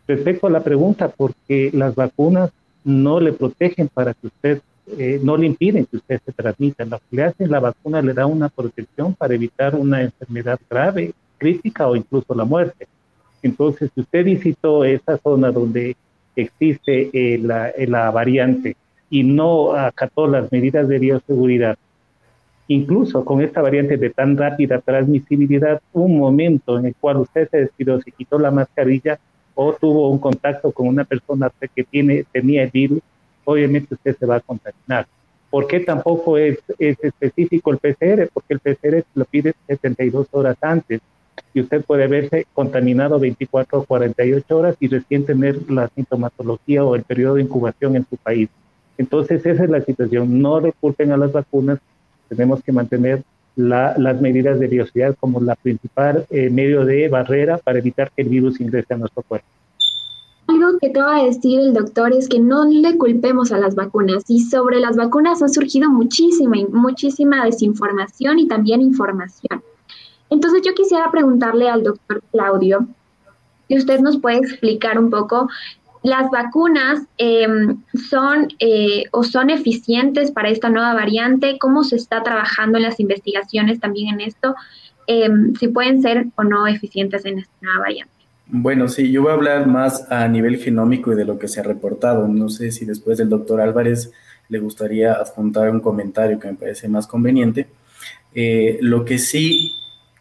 Respecto 0.09 0.49
a 0.49 0.51
la 0.51 0.65
pregunta, 0.65 1.07
porque 1.17 1.71
las 1.73 1.95
vacunas 1.95 2.51
no 2.83 3.21
le 3.21 3.33
protegen 3.33 3.87
para 3.87 4.15
que 4.15 4.27
usted, 4.27 4.63
eh, 4.99 5.19
no 5.23 5.37
le 5.37 5.47
impiden 5.47 5.87
que 5.87 5.97
usted 5.97 6.21
se 6.25 6.33
transmita. 6.33 6.85
Lo 6.85 6.99
que 6.99 7.17
le 7.17 7.25
hace 7.25 7.47
la 7.47 7.61
vacuna 7.61 8.03
le 8.03 8.13
da 8.13 8.27
una 8.27 8.49
protección 8.49 9.15
para 9.15 9.35
evitar 9.35 9.75
una 9.75 10.03
enfermedad 10.03 10.59
grave 10.69 11.13
crítica 11.39 11.89
o 11.89 11.97
incluso 11.97 12.35
la 12.35 12.45
muerte. 12.45 12.87
Entonces, 13.43 13.91
si 13.95 14.01
usted 14.01 14.25
visitó 14.25 14.85
esa 14.85 15.19
zona 15.19 15.51
donde 15.51 15.97
existe 16.37 17.11
eh, 17.13 17.39
la, 17.39 17.73
la, 17.87 18.11
variante 18.11 18.77
y 19.11 19.23
no 19.23 19.73
acató 19.73 20.27
las 20.27 20.51
medidas 20.51 20.89
de 20.89 20.99
bioseguridad, 20.99 21.77
incluso 22.69 23.25
con 23.25 23.43
esta 23.43 23.61
variante 23.61 23.97
de 23.97 24.11
tan 24.11 24.37
rápida 24.37 24.81
transmisibilidad, 24.81 25.81
un 25.93 26.19
momento 26.19 26.79
en 26.79 26.87
el 26.87 26.95
cual 26.95 27.19
usted 27.19 27.49
se 27.51 27.59
despidió, 27.59 28.01
se 28.01 28.11
quitó 28.11 28.39
la 28.39 28.51
mascarilla 28.51 29.19
o 29.55 29.73
tuvo 29.75 30.11
un 30.11 30.19
contacto 30.19 30.73
con 30.73 30.89
una 30.89 31.05
persona 31.05 31.53
que 31.75 31.85
tiene, 31.85 32.25
tenía 32.33 32.65
el 32.65 32.71
virus, 32.71 33.01
obviamente 33.45 33.95
usted 33.95 34.17
se 34.17 34.27
va 34.27 34.37
a 34.37 34.41
contaminar. 34.41 35.07
¿Por 35.51 35.67
qué 35.67 35.81
tampoco 35.81 36.37
es, 36.37 36.59
es 36.79 36.97
específico 37.03 37.71
el 37.71 37.79
PCR? 37.79 38.29
Porque 38.33 38.55
el 38.55 38.61
PCR 38.61 39.05
lo 39.15 39.25
pide 39.25 39.55
72 39.69 40.27
horas 40.33 40.57
antes 40.61 41.01
y 41.53 41.61
usted 41.61 41.85
puede 41.85 42.09
verse 42.09 42.47
contaminado 42.53 43.21
24 43.21 43.79
o 43.79 43.85
48 43.85 44.59
horas 44.59 44.77
y 44.81 44.89
recién 44.89 45.25
tener 45.25 45.71
la 45.71 45.89
sintomatología 45.89 46.85
o 46.85 46.97
el 46.97 47.05
periodo 47.05 47.37
de 47.37 47.43
incubación 47.43 47.97
en 47.97 48.07
su 48.09 48.17
país. 48.17 48.49
Entonces, 48.99 49.45
esa 49.47 49.65
es 49.65 49.71
la 49.71 49.81
situación. 49.81 50.41
No 50.41 50.61
le 50.61 50.73
culpen 50.73 51.13
a 51.13 51.17
las 51.17 51.33
vacunas, 51.33 51.79
tenemos 52.29 52.63
que 52.63 52.73
mantener 52.73 53.23
las 53.57 54.21
medidas 54.21 54.59
de 54.59 54.67
bioseguridad 54.67 55.17
como 55.19 55.41
la 55.41 55.55
principal 55.55 56.27
eh, 56.31 56.51
medio 56.51 56.85
de 56.85 57.09
barrera 57.09 57.59
para 57.59 57.79
evitar 57.79 58.11
que 58.11 58.23
el 58.23 58.29
virus 58.29 58.61
ingrese 58.61 58.95
a 58.95 58.97
nuestro 58.97 59.23
cuerpo. 59.23 59.47
Algo 60.47 60.79
que 60.79 60.91
te 60.91 61.01
va 61.01 61.17
a 61.17 61.25
decir 61.25 61.59
el 61.59 61.73
doctor 61.73 62.13
es 62.13 62.29
que 62.29 62.39
no 62.39 62.65
le 62.67 62.99
culpemos 62.99 63.51
a 63.51 63.59
las 63.59 63.75
vacunas 63.75 64.25
y 64.29 64.41
sobre 64.41 64.79
las 64.79 64.97
vacunas 64.97 65.43
ha 65.43 65.49
surgido 65.49 65.89
muchísima, 65.89 66.57
muchísima 66.71 67.45
desinformación 67.45 68.39
y 68.39 68.47
también 68.47 68.83
información. 68.83 69.63
Entonces 70.31 70.63
yo 70.65 70.75
quisiera 70.75 71.11
preguntarle 71.11 71.69
al 71.69 71.83
doctor 71.83 72.23
Claudio 72.31 72.87
si 73.69 73.79
usted 73.79 74.01
nos 74.01 74.19
puede 74.19 74.39
explicar 74.39 74.99
un 74.99 75.11
poco 75.11 75.49
las 76.03 76.31
vacunas 76.31 77.01
em, 77.17 77.83
son 78.11 78.49
eh, 78.59 79.05
o 79.13 79.25
son 79.25 79.49
eficientes 79.49 80.31
para 80.31 80.51
esta 80.51 80.69
nueva 80.69 80.93
variante, 80.93 81.59
cómo 81.59 81.83
se 81.83 81.97
está 81.97 82.23
trabajando 82.23 82.77
en 82.77 82.85
las 82.85 83.01
investigaciones 83.01 83.81
también 83.81 84.13
en 84.15 84.21
esto, 84.21 84.55
em, 85.07 85.55
si 85.55 85.69
pueden 85.69 86.03
ser 86.03 86.27
o 86.37 86.45
no 86.45 86.67
eficientes 86.67 87.25
en 87.25 87.39
esta 87.39 87.55
nueva 87.63 87.81
variante. 87.81 88.14
Bueno, 88.47 88.89
sí, 88.89 89.11
yo 89.11 89.23
voy 89.23 89.31
a 89.31 89.35
hablar 89.35 89.67
más 89.67 90.11
a 90.11 90.29
nivel 90.29 90.59
genómico 90.59 91.13
y 91.13 91.17
de 91.17 91.25
lo 91.25 91.39
que 91.39 91.49
se 91.49 91.61
ha 91.61 91.63
reportado. 91.63 92.29
No 92.29 92.49
sé 92.49 92.71
si 92.73 92.85
después 92.85 93.19
del 93.19 93.29
doctor 93.29 93.61
Álvarez 93.61 94.13
le 94.49 94.59
gustaría 94.59 95.13
adjuntar 95.15 95.71
un 95.71 95.81
comentario 95.81 96.39
que 96.39 96.49
me 96.49 96.55
parece 96.55 96.89
más 96.89 97.07
conveniente. 97.07 97.67
Eh, 98.35 98.79
lo 98.81 99.05
que 99.05 99.19
sí 99.19 99.73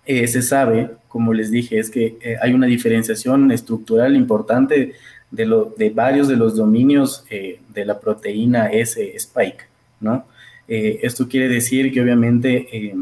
eh, 0.06 0.28
se 0.28 0.42
sabe, 0.42 0.92
como 1.08 1.34
les 1.34 1.52
dije, 1.52 1.80
es 1.80 1.90
que 1.90 2.18
hay 2.42 2.54
una 2.54 2.68
diferenciación 2.68 3.52
estructural 3.52 4.16
importante 4.16 4.94
de, 5.34 5.66
de 5.78 5.90
varios 5.90 6.28
de 6.28 6.38
los 6.38 6.56
dominios 6.56 7.26
eh, 7.30 7.60
de 7.74 7.86
la 7.86 8.00
proteína 8.00 8.68
S 8.68 9.02
spike, 9.16 9.66
¿no? 10.00 10.26
Eh, 10.68 11.00
esto 11.02 11.28
quiere 11.28 11.50
decir 11.50 11.92
que 11.92 12.02
obviamente 12.02 12.68
eh, 12.72 12.96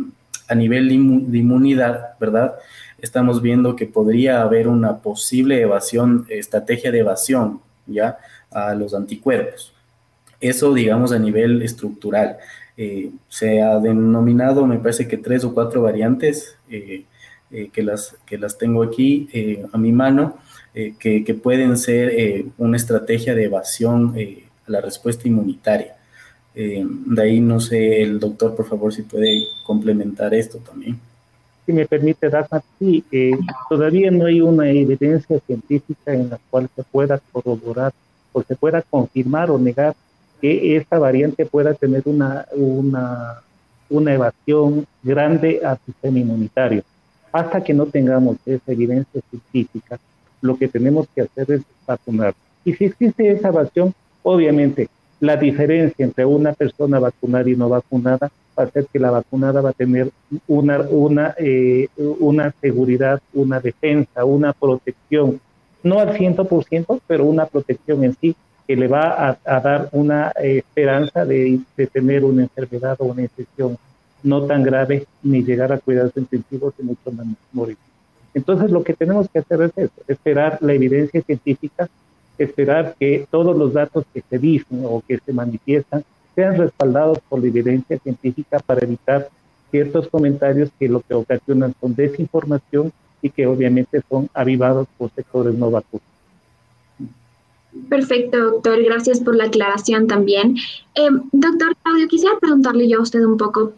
a 0.48 0.56
nivel 0.56 0.88
de 0.88 1.38
inmunidad, 1.38 2.18
¿verdad? 2.20 2.56
Estamos 3.02 3.42
viendo 3.42 3.76
que 3.76 3.88
podría 3.88 4.42
haber 4.42 4.68
una 4.68 5.00
posible 5.00 5.62
evasión, 5.62 6.26
estrategia 6.30 6.92
de 6.92 7.00
evasión, 7.00 7.62
¿ya? 7.88 8.18
A 8.52 8.74
los 8.76 8.94
anticuerpos. 8.94 9.74
Eso, 10.40 10.74
digamos, 10.74 11.12
a 11.12 11.20
nivel 11.20 11.62
estructural. 11.62 12.38
se 13.30 13.62
ha 13.62 13.80
denominado, 13.80 14.66
me 14.66 14.80
parece 14.80 15.08
que 15.08 15.18
tres 15.18 15.44
o 15.44 15.54
cuatro 15.54 15.84
variantes 15.84 16.56
que, 16.70 17.84
las, 17.84 18.16
que 18.26 18.38
las 18.38 18.58
tengo 18.58 18.82
aquí 18.82 19.30
a 19.72 19.78
mi 19.78 19.92
mano 19.92 20.38
eh, 20.74 20.94
que, 20.98 21.34
pueden 21.34 21.78
ser 21.78 22.10
eh, 22.10 22.46
una 22.58 22.78
estrategia 22.78 23.36
de 23.36 23.44
evasión 23.44 24.14
eh, 24.16 24.46
a 24.66 24.72
la 24.72 24.82
respuesta 24.82 25.28
inmunitaria. 25.28 25.98
de 26.54 27.22
ahí, 27.22 27.40
no 27.42 27.60
sé, 27.60 28.02
el 28.02 28.20
doctor, 28.20 28.56
por 28.56 28.68
favor, 28.68 28.94
si 28.94 29.04
puede 29.04 29.44
complementar 29.66 30.34
esto 30.34 30.60
también. 30.60 31.00
Si 31.66 31.74
me 31.74 31.86
permite, 31.86 32.30
Rafa, 32.30 32.62
sí, 32.80 33.04
todavía 33.70 34.10
no 34.12 34.26
hay 34.26 34.42
una 34.42 34.70
evidencia 34.70 35.40
científica 35.40 36.14
en 36.14 36.30
la 36.30 36.40
cual 36.50 36.70
se 36.76 36.84
pueda 36.84 37.20
corroborar 37.32 37.94
o 38.34 38.42
se 38.42 38.56
pueda 38.56 38.82
confirmar 38.82 39.52
o 39.52 39.60
negar 39.60 39.96
que 40.42 40.76
esta 40.76 40.98
variante 40.98 41.46
pueda 41.46 41.74
tener 41.76 42.02
una, 42.06 42.46
una, 42.54 43.42
una 43.90 44.14
evasión 44.14 44.88
grande 45.04 45.62
al 45.64 45.78
sistema 45.86 46.18
inmunitario. 46.18 46.84
Hasta 47.32 47.64
que 47.64 47.74
no 47.74 47.86
tengamos 47.86 48.38
esa 48.46 48.72
evidencia 48.72 49.22
científica, 49.30 50.00
lo 50.42 50.58
que 50.58 50.68
tenemos 50.68 51.08
que 51.14 51.22
hacer 51.22 51.52
es 51.52 51.62
vacunar. 51.86 52.34
Y 52.66 52.74
si 52.74 52.86
existe 52.86 53.32
esa 53.32 53.50
evasión, 53.50 53.94
obviamente 54.24 54.90
la 55.20 55.38
diferencia 55.38 56.04
entre 56.04 56.26
una 56.26 56.54
persona 56.54 57.00
vacunada 57.00 57.48
y 57.48 57.56
no 57.56 57.70
vacunada 57.70 58.32
va 58.58 58.64
a 58.64 58.72
ser 58.72 58.88
que 58.88 59.00
la 59.00 59.12
vacunada 59.12 59.62
va 59.62 59.70
a 59.70 59.74
tener 59.74 60.12
una, 60.48 60.80
una, 60.82 61.36
eh, 61.38 61.88
una 61.98 62.54
seguridad, 62.62 63.22
una 63.34 63.60
defensa, 63.60 64.26
una 64.26 64.54
protección, 64.54 65.40
no 65.84 66.00
al 66.00 66.18
100%, 66.18 67.02
pero 67.08 67.26
una 67.26 67.46
protección 67.46 68.04
en 68.04 68.16
sí 68.20 68.36
que 68.68 68.76
le 68.76 68.88
va 68.88 69.38
a, 69.44 69.60
dar 69.60 69.90
una 69.92 70.32
eh, 70.42 70.58
esperanza 70.60 71.26
de, 71.26 71.60
de, 71.76 71.88
tener 71.88 72.24
una 72.24 72.44
enfermedad 72.44 72.96
o 73.00 73.06
una 73.06 73.24
infección 73.24 73.78
no 74.24 74.44
tan 74.44 74.64
grave 74.64 75.08
ni 75.24 75.44
llegar 75.44 75.72
a 75.74 75.80
cuidados 75.80 76.16
intensivos 76.16 76.74
y 76.80 76.84
mucho 76.84 77.12
menos 77.12 77.36
morir. 77.52 77.78
Entonces 78.34 78.72
lo 78.72 78.84
que 78.84 78.94
tenemos 78.94 79.28
que 79.30 79.40
hacer 79.40 79.62
es 79.64 79.72
eso, 79.76 80.02
esperar 80.08 80.58
la 80.62 80.74
evidencia 80.74 81.22
científica, 81.22 81.90
esperar 82.38 82.96
que 83.00 83.28
todos 83.30 83.56
los 83.56 83.74
datos 83.74 84.06
que 84.14 84.24
se 84.30 84.40
dicen 84.40 84.84
o 84.86 85.04
que 85.06 85.20
se 85.20 85.34
manifiestan 85.34 86.04
sean 86.42 86.58
respaldados 86.58 87.20
por 87.30 87.40
la 87.40 87.48
evidencia 87.48 88.00
científica 88.00 88.58
para 88.60 88.84
evitar 88.84 89.30
ciertos 89.70 90.08
comentarios 90.08 90.72
que 90.80 90.90
lo 90.90 91.02
que 91.02 91.14
ocasionan 91.14 91.76
son 91.80 91.96
desinformación 91.96 92.92
y 93.22 93.30
que 93.30 93.46
obviamente 93.46 94.02
son 94.10 94.28
avivados 94.34 94.88
por 94.98 95.12
sectores 95.12 95.54
no 95.54 95.70
vacunados. 95.70 96.10
Perfecto, 97.90 98.38
doctor. 98.38 98.84
Gracias 98.84 99.20
por 99.22 99.36
la 99.36 99.46
aclaración 99.46 100.08
también. 100.08 100.58
Eh, 100.96 101.10
doctor 101.32 101.76
Claudio, 101.84 102.08
quisiera 102.08 102.38
preguntarle 102.40 102.90
yo 102.90 103.00
a 103.00 103.04
usted 103.04 103.24
un 103.24 103.38
poco. 103.38 103.74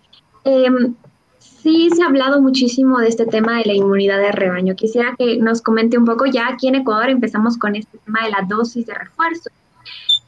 Eh, 0.46 0.70
Sí, 1.64 1.90
se 1.96 2.04
ha 2.04 2.08
hablado 2.08 2.42
muchísimo 2.42 3.00
de 3.00 3.08
este 3.08 3.26
tema 3.26 3.58
de 3.58 3.64
la 3.64 3.74
inmunidad 3.74 4.20
de 4.20 4.34
rebaño. 4.34 4.76
Quisiera 4.76 5.16
que 5.18 5.38
nos 5.38 5.62
comente 5.62 5.98
un 5.98 6.04
poco, 6.04 6.26
ya 6.26 6.50
aquí 6.50 6.68
en 6.68 6.76
Ecuador 6.76 7.10
empezamos 7.10 7.58
con 7.58 7.78
este 7.78 7.98
tema 8.00 8.26
de 8.26 8.32
la 8.32 8.42
dosis 8.46 8.86
de 8.86 8.94
refuerzo, 8.94 9.50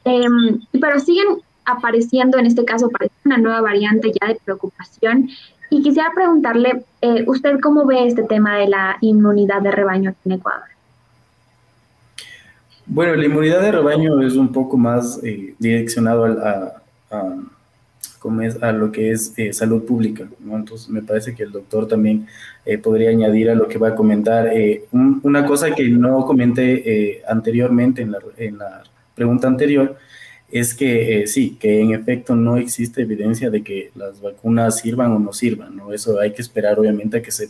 em, 0.06 0.62
pero 0.80 0.98
siguen 0.98 1.42
apareciendo, 1.66 2.38
en 2.38 2.46
este 2.46 2.66
caso, 2.66 2.90
parece 2.90 3.16
una 3.26 3.38
nueva 3.38 3.62
variante 3.62 4.12
ya 4.20 4.28
de 4.28 4.40
preocupación. 4.44 5.30
Y 5.70 5.82
quisiera 5.82 6.12
preguntarle, 6.14 6.84
eh, 7.02 7.24
¿usted 7.28 7.60
cómo 7.60 7.86
ve 7.86 8.08
este 8.08 8.24
tema 8.24 8.58
de 8.58 8.68
la 8.68 8.98
inmunidad 9.02 9.62
de 9.62 9.72
rebaño 9.72 10.16
en 10.26 10.32
Ecuador? 10.34 10.64
Bueno, 12.86 13.16
la 13.16 13.26
inmunidad 13.26 13.62
de 13.62 13.72
rebaño 13.72 14.22
es 14.22 14.36
un 14.36 14.52
poco 14.52 14.78
más 14.78 15.20
eh, 15.24 15.56
direccionado 15.58 16.26
a, 16.26 16.84
como 18.20 18.42
es 18.42 18.62
a 18.62 18.72
lo 18.72 18.92
que 18.92 19.12
es 19.12 19.34
eh, 19.38 19.54
salud 19.54 19.84
pública. 19.86 20.28
Entonces, 20.52 20.90
me 20.90 21.02
parece 21.02 21.36
que 21.36 21.44
el 21.44 21.52
doctor 21.52 21.88
también 21.88 22.28
eh, 22.66 22.78
podría 22.78 23.10
añadir 23.10 23.50
a 23.50 23.56
lo 23.56 23.68
que 23.68 23.78
va 23.78 23.90
a 23.90 23.96
comentar. 23.96 24.48
Eh, 24.48 24.86
una 24.92 25.46
cosa 25.46 25.72
que 25.72 25.88
no 25.90 26.26
comenté 26.26 27.22
anteriormente 27.28 28.02
en 28.02 28.12
la, 28.12 28.20
en 28.38 28.58
la, 28.58 28.84
pregunta 29.16 29.48
anterior 29.48 29.96
es 30.60 30.74
que 30.74 31.28
sí, 31.28 31.58
que 31.60 31.82
en 31.82 31.94
efecto 31.94 32.34
no 32.34 32.56
existe 32.56 33.02
evidencia 33.02 33.50
de 33.50 33.62
que 33.62 33.92
las 33.94 34.22
vacunas 34.22 34.80
sirvan 34.80 35.12
o 35.12 35.20
no 35.20 35.34
sirvan. 35.34 35.76
¿no? 35.76 35.92
Eso 35.92 36.18
hay 36.18 36.32
que 36.32 36.42
esperar, 36.42 36.80
obviamente, 36.80 37.18
a 37.18 37.22
que 37.22 37.32
se, 37.32 37.50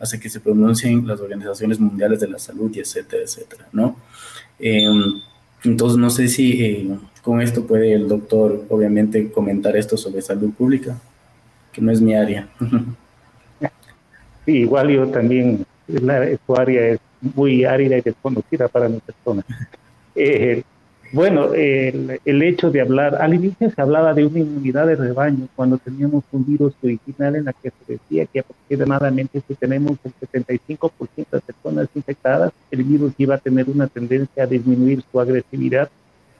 hace 0.00 0.18
que 0.18 0.30
se 0.30 0.40
pronuncien 0.40 1.06
las 1.06 1.20
organizaciones 1.20 1.78
mundiales 1.78 2.18
de 2.18 2.28
la 2.28 2.38
salud 2.38 2.74
y 2.74 2.80
etcétera, 2.80 3.24
etcétera. 3.24 3.68
¿no? 3.72 3.96
Em, 4.58 5.20
entonces, 5.64 5.98
no 5.98 6.08
sé 6.08 6.28
si 6.28 6.90
con 7.20 7.42
esto 7.42 7.66
puede 7.66 7.92
el 7.92 8.08
doctor, 8.08 8.64
obviamente, 8.70 9.30
comentar 9.30 9.76
esto 9.76 9.98
sobre 9.98 10.22
salud 10.22 10.50
pública, 10.54 10.98
que 11.72 11.82
no 11.82 11.92
es 11.92 12.00
mi 12.00 12.14
área. 12.14 12.48
Sí, 14.46 14.60
igual 14.60 14.88
yo 14.88 15.08
también, 15.08 15.66
la, 15.88 16.26
su 16.46 16.56
área 16.56 16.88
es 16.88 17.00
muy 17.20 17.66
árida 17.66 17.98
y 17.98 18.00
desconocida 18.00 18.66
para 18.68 18.88
mi 18.88 19.00
persona. 19.00 19.44
Eh, 20.18 20.64
bueno, 21.12 21.54
el, 21.54 22.20
el, 22.24 22.42
hecho 22.42 22.70
de 22.70 22.80
hablar, 22.80 23.16
al 23.16 23.34
inicio 23.34 23.70
se 23.70 23.80
hablaba 23.80 24.14
de 24.14 24.26
una 24.26 24.38
inmunidad 24.40 24.86
de 24.86 24.96
rebaño 24.96 25.48
cuando 25.54 25.78
teníamos 25.78 26.24
un 26.32 26.46
virus 26.46 26.74
original 26.82 27.36
en 27.36 27.44
la 27.44 27.52
que 27.52 27.70
se 27.70 27.92
decía 27.92 28.26
que 28.26 28.40
aproximadamente 28.40 29.42
si 29.46 29.54
tenemos 29.54 29.98
el 30.04 30.12
75% 30.14 30.90
de 31.30 31.40
personas 31.40 31.88
infectadas, 31.94 32.52
el 32.70 32.84
virus 32.84 33.12
iba 33.18 33.36
a 33.36 33.38
tener 33.38 33.68
una 33.68 33.86
tendencia 33.86 34.44
a 34.44 34.46
disminuir 34.46 35.02
su 35.10 35.20
agresividad 35.20 35.90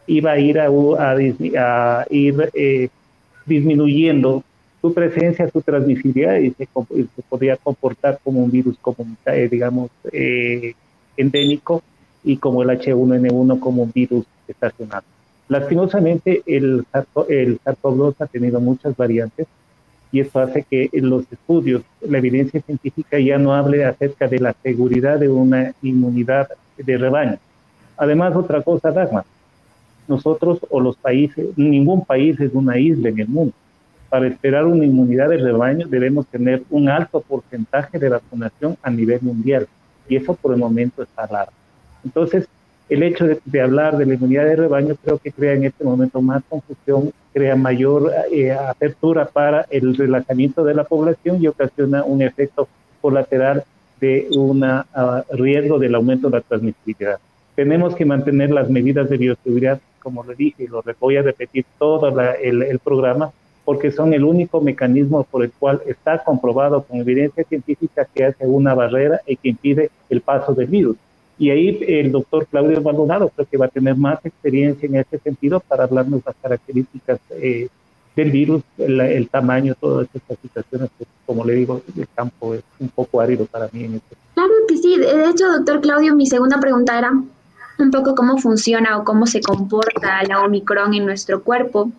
iba 0.07 0.33
a 0.33 0.39
ir 0.39 0.59
a, 0.61 0.69
a, 0.69 2.07
ir 2.11 2.51
eh, 2.55 2.89
disminuyendo 3.45 4.45
su 4.81 4.95
presencia, 4.95 5.51
su 5.51 5.61
transmisibilidad 5.63 6.39
y 6.39 6.51
se, 6.51 6.69
podía 7.29 7.57
comportar 7.57 8.21
como 8.23 8.43
un 8.43 8.51
virus 8.51 8.77
comunitario, 8.81 9.49
digamos, 9.49 9.91
eh, 10.13 10.75
endémico 11.17 11.83
y 12.27 12.37
como 12.37 12.63
el 12.63 12.69
H1N1 12.69 13.59
como 13.61 13.85
un 13.85 13.93
virus 13.93 14.27
estacional. 14.47 15.03
Lastimosamente, 15.49 16.43
el, 16.45 16.85
el 17.29 17.61
SARS-CoV-2 17.61 18.17
ha 18.19 18.27
tenido 18.27 18.61
muchas 18.61 18.97
variantes 18.97 19.47
y 20.11 20.21
esto 20.21 20.41
hace 20.41 20.65
que 20.65 20.91
los 20.95 21.25
estudios, 21.31 21.83
la 22.01 22.19
evidencia 22.19 22.61
científica 22.61 23.19
ya 23.19 23.39
no 23.39 23.55
hable 23.55 23.85
acerca 23.85 24.27
de 24.27 24.41
la 24.41 24.55
seguridad 24.63 25.19
de 25.21 25.29
una 25.29 25.73
inmunidad 25.83 26.49
de 26.77 26.99
rebaño. 26.99 27.39
Además, 27.97 28.35
otra 28.35 28.61
cosa, 28.63 28.91
Dagmar, 28.91 29.25
nosotros 30.09 30.59
o 30.69 30.81
los 30.81 30.97
países, 30.97 31.47
ningún 31.57 32.05
país 32.05 32.39
es 32.41 32.53
una 32.53 32.79
isla 32.79 33.09
en 33.09 33.21
el 33.21 33.29
mundo. 33.29 33.55
Para 34.09 34.27
esperar 34.27 34.65
una 34.65 34.85
inmunidad 34.85 35.29
de 35.29 35.39
rebaño 35.39 35.87
debemos 35.87 36.27
tener 36.27 36.63
un 36.71 36.89
alto 36.89 37.21
porcentaje 37.21 37.99
de 37.99 38.09
vacunación 38.09 38.77
a 38.83 38.91
nivel 38.91 39.21
mundial 39.23 39.69
y 40.09 40.17
eso 40.17 40.35
por 40.35 40.53
el 40.53 40.59
momento 40.59 41.03
está 41.03 41.27
largo. 41.31 41.53
Entonces, 42.05 42.49
el 42.89 43.03
hecho 43.03 43.27
de, 43.45 43.61
hablar 43.61 43.97
de 43.97 44.07
la 44.07 44.15
inmunidad 44.15 44.45
de 44.45 44.57
rebaño 44.57 44.95
creo 45.03 45.19
que 45.19 45.33
crea 45.33 45.55
en 45.55 45.65
este 45.65 45.83
momento 45.83 46.23
más 46.23 46.43
confusión, 46.49 47.13
crea 47.33 47.57
mayor 47.57 48.13
eh, 48.31 48.53
apertura 48.53 49.27
para 49.27 49.67
el 49.71 49.97
relajamiento 49.97 50.65
de 50.65 50.75
la 50.75 50.85
población 50.85 51.43
y 51.43 51.49
ocasiona 51.49 52.05
un 52.05 52.23
efecto 52.23 52.69
colateral 53.01 53.65
de 54.01 54.29
un 54.37 54.63
ah, 54.63 55.25
riesgo 55.33 55.79
del 55.79 55.95
aumento 55.95 56.31
de 56.31 56.37
la 56.37 56.43
transmisibilidad. 56.43 57.19
Tenemos 57.57 57.95
que 57.95 58.05
mantener 58.05 58.51
las 58.51 58.71
medidas 58.71 59.09
de 59.09 59.17
bioseguridad, 59.17 59.81
como 60.01 60.23
le 60.23 60.35
dije, 60.35 60.65
y 60.65 60.67
lo 60.69 60.83
voy 61.01 61.17
a 61.17 61.23
repetir 61.23 61.65
todo 61.79 62.09
el, 62.41 62.63
el 62.63 62.79
programa, 62.79 63.31
porque 63.65 63.91
son 63.91 64.13
el 64.13 64.23
único 64.23 64.61
mecanismo 64.61 65.25
por 65.25 65.43
el 65.43 65.51
cual 65.51 65.81
está 65.87 66.23
comprobado 66.23 66.83
con 66.83 67.01
evidencia 67.01 67.43
científica 67.45 68.07
que 68.15 68.27
hace 68.27 68.47
una 68.47 68.75
barrera 68.75 69.21
y 69.27 69.37
que 69.37 69.49
impide 69.49 69.91
el 70.09 70.21
paso 70.21 70.55
del 70.55 70.69
virus. 70.69 70.97
Y 71.39 71.51
ahí 71.51 71.79
el 71.87 72.13
doctor 72.13 72.47
Claudio 72.47 72.81
Maldonado 72.81 73.29
creo 73.29 73.47
que 73.51 73.59
va 73.59 73.67
a 73.67 73.71
tener 73.71 73.97
más 73.97 74.25
experiencia 74.25 74.87
en 74.87 74.97
este 74.97 75.19
sentido 75.19 75.61
para 75.61 75.85
hablarnos 75.85 76.23
las 76.25 76.35
características 76.41 77.21
eh, 77.31 77.69
del 78.15 78.31
virus, 78.31 78.63
el, 78.79 79.29
tamaño, 79.29 79.75
todas 79.79 80.09
estas 80.15 80.39
situaciones, 80.41 80.91
que, 80.99 81.05
como 81.27 81.45
le 81.45 81.55
digo, 81.55 81.83
el 81.95 82.09
campo 82.15 82.55
es 82.55 82.63
un 82.81 82.89
poco 82.89 83.21
árido 83.21 83.45
para 83.45 83.69
mí 83.73 83.85
en 83.85 83.95
este. 83.97 84.17
Claro 84.35 84.53
que 84.67 84.79
sí. 84.79 84.97
De 84.99 85.29
hecho, 85.29 85.53
doctor 85.53 85.83
Claudio, 85.83 86.15
mi 86.15 86.27
segunda 86.27 86.59
pregunta 86.59 86.99
era 86.99 87.13
un 87.79 87.91
poco 87.91 88.15
cómo 88.15 88.39
funciona 88.39 88.97
o 88.97 89.05
cómo 89.05 89.27
se 89.27 89.43
comporta 89.43 90.23
la 90.27 90.43
Omicron 90.43 90.95
en 90.95 91.05
nuestro 91.05 91.43
cuerpo. 91.43 91.93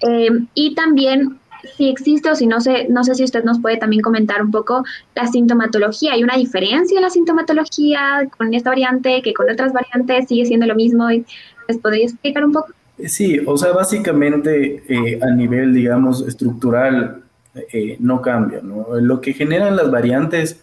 Eh, 0.00 0.30
y 0.54 0.74
también 0.74 1.38
si 1.76 1.88
existe 1.88 2.30
o 2.30 2.34
si 2.34 2.46
no 2.46 2.60
sé, 2.60 2.86
no 2.88 3.04
sé 3.04 3.14
si 3.14 3.24
usted 3.24 3.44
nos 3.44 3.60
puede 3.60 3.76
también 3.76 4.02
comentar 4.02 4.42
un 4.42 4.50
poco 4.50 4.84
la 5.14 5.26
sintomatología. 5.26 6.12
¿Hay 6.12 6.22
una 6.22 6.36
diferencia 6.36 6.96
en 6.96 7.02
la 7.02 7.10
sintomatología 7.10 8.28
con 8.36 8.52
esta 8.54 8.70
variante 8.70 9.22
que 9.22 9.34
con 9.34 9.50
otras 9.50 9.72
variantes 9.72 10.28
sigue 10.28 10.46
siendo 10.46 10.66
lo 10.66 10.74
mismo? 10.74 11.08
¿Les 11.08 11.78
podría 11.78 12.04
explicar 12.04 12.44
un 12.44 12.52
poco? 12.52 12.72
Sí, 13.06 13.40
o 13.46 13.56
sea, 13.56 13.72
básicamente 13.72 14.82
eh, 14.88 15.18
a 15.22 15.30
nivel, 15.30 15.72
digamos, 15.72 16.26
estructural 16.26 17.22
eh, 17.54 17.96
no 17.98 18.20
cambia, 18.20 18.60
¿no? 18.62 18.88
Lo 19.00 19.20
que 19.20 19.32
generan 19.32 19.76
las 19.76 19.90
variantes, 19.90 20.60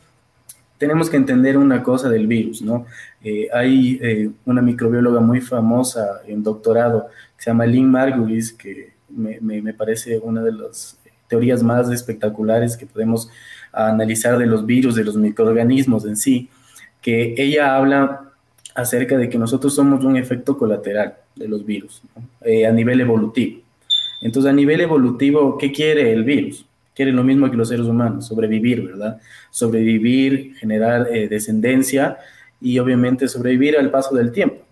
tenemos 0.77 1.10
que 1.10 1.18
entender 1.18 1.58
una 1.58 1.82
cosa 1.82 2.10
del 2.10 2.27
virus, 2.27 2.62
¿no? 2.62 2.86
Eh, 3.24 3.48
hay 3.51 4.32
una 4.46 4.62
microbióloga 4.62 5.20
muy 5.20 5.42
famosa 5.42 6.22
en 6.27 6.44
doctorado 6.44 7.08
que 7.36 7.44
se 7.44 7.50
llama 7.50 7.66
Lynn 7.66 7.89
Margulis, 7.89 8.54
que 8.54 8.97
me, 9.10 9.74
parece 9.74 10.20
una 10.20 10.44
de 10.44 10.52
las 10.52 10.98
teorías 11.28 11.64
más 11.64 11.90
espectaculares 11.92 12.78
que 12.78 12.86
podemos 12.86 13.30
analizar 13.72 14.38
de 14.38 14.46
los 14.46 14.66
virus, 14.66 14.96
de 14.96 15.04
los 15.04 15.16
microorganismos 15.16 16.06
en 16.06 16.16
sí, 16.16 16.50
que 17.02 17.36
ella 17.38 17.76
habla 17.76 18.32
acerca 18.76 19.18
de 19.18 19.30
que 19.30 19.38
nosotros 19.38 19.74
somos 19.76 20.04
un 20.04 20.18
efecto 20.18 20.58
colateral 20.58 21.16
de 21.36 21.48
los 21.48 21.66
virus 21.66 22.02
eh, 22.42 22.66
a 22.66 22.72
nivel 22.72 23.02
evolutivo. 23.02 23.62
Entonces, 24.22 24.50
a 24.50 24.54
nivel 24.54 24.82
evolutivo, 24.82 25.58
¿qué 25.58 25.72
quiere 25.72 26.12
el 26.12 26.24
virus? 26.24 26.66
Quiere 26.96 27.12
lo 27.12 27.24
mismo 27.24 27.50
que 27.52 27.58
los 27.58 27.70
seres 27.70 27.86
humanos, 27.86 28.28
sobrevivir, 28.28 28.82
¿verdad? 28.82 29.20
Sobrevivir, 29.52 30.56
generar 30.58 31.08
eh, 31.12 31.28
descendencia 31.28 32.18
y 32.60 32.80
obviamente 32.80 33.28
sobrevivir 33.28 33.78
al 33.78 33.92
paso 33.92 34.16
del 34.16 34.32
tiempo. 34.32 34.66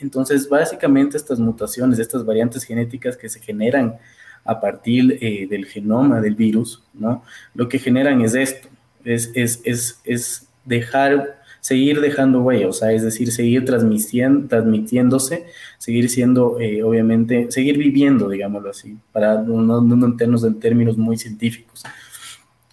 Entonces, 0.00 0.48
básicamente 0.48 1.16
estas 1.16 1.38
mutaciones, 1.38 1.98
estas 1.98 2.24
variantes 2.24 2.64
genéticas 2.64 3.16
que 3.16 3.28
se 3.28 3.40
generan 3.40 3.96
a 4.44 4.60
partir 4.60 5.18
eh, 5.20 5.46
del 5.48 5.66
genoma 5.66 6.20
del 6.20 6.34
virus, 6.34 6.82
¿no? 6.94 7.22
Lo 7.54 7.68
que 7.68 7.78
generan 7.78 8.20
es 8.22 8.34
esto, 8.34 8.68
es, 9.04 9.30
es, 9.34 9.60
es, 9.64 10.00
es 10.04 10.48
dejar, 10.64 11.40
seguir 11.60 12.00
dejando 12.00 12.40
huella, 12.40 12.68
o 12.68 12.72
sea, 12.72 12.92
es 12.92 13.02
decir, 13.02 13.30
seguir 13.32 13.64
transmitiéndose, 13.64 15.46
seguir 15.78 16.08
siendo, 16.08 16.58
eh, 16.58 16.82
obviamente, 16.82 17.50
seguir 17.50 17.76
viviendo, 17.76 18.28
digámoslo 18.28 18.70
así, 18.70 18.96
para 19.12 19.42
no, 19.42 19.80
no 19.80 20.06
enternos 20.06 20.42
en 20.44 20.58
términos 20.58 20.96
muy 20.96 21.18
científicos. 21.18 21.82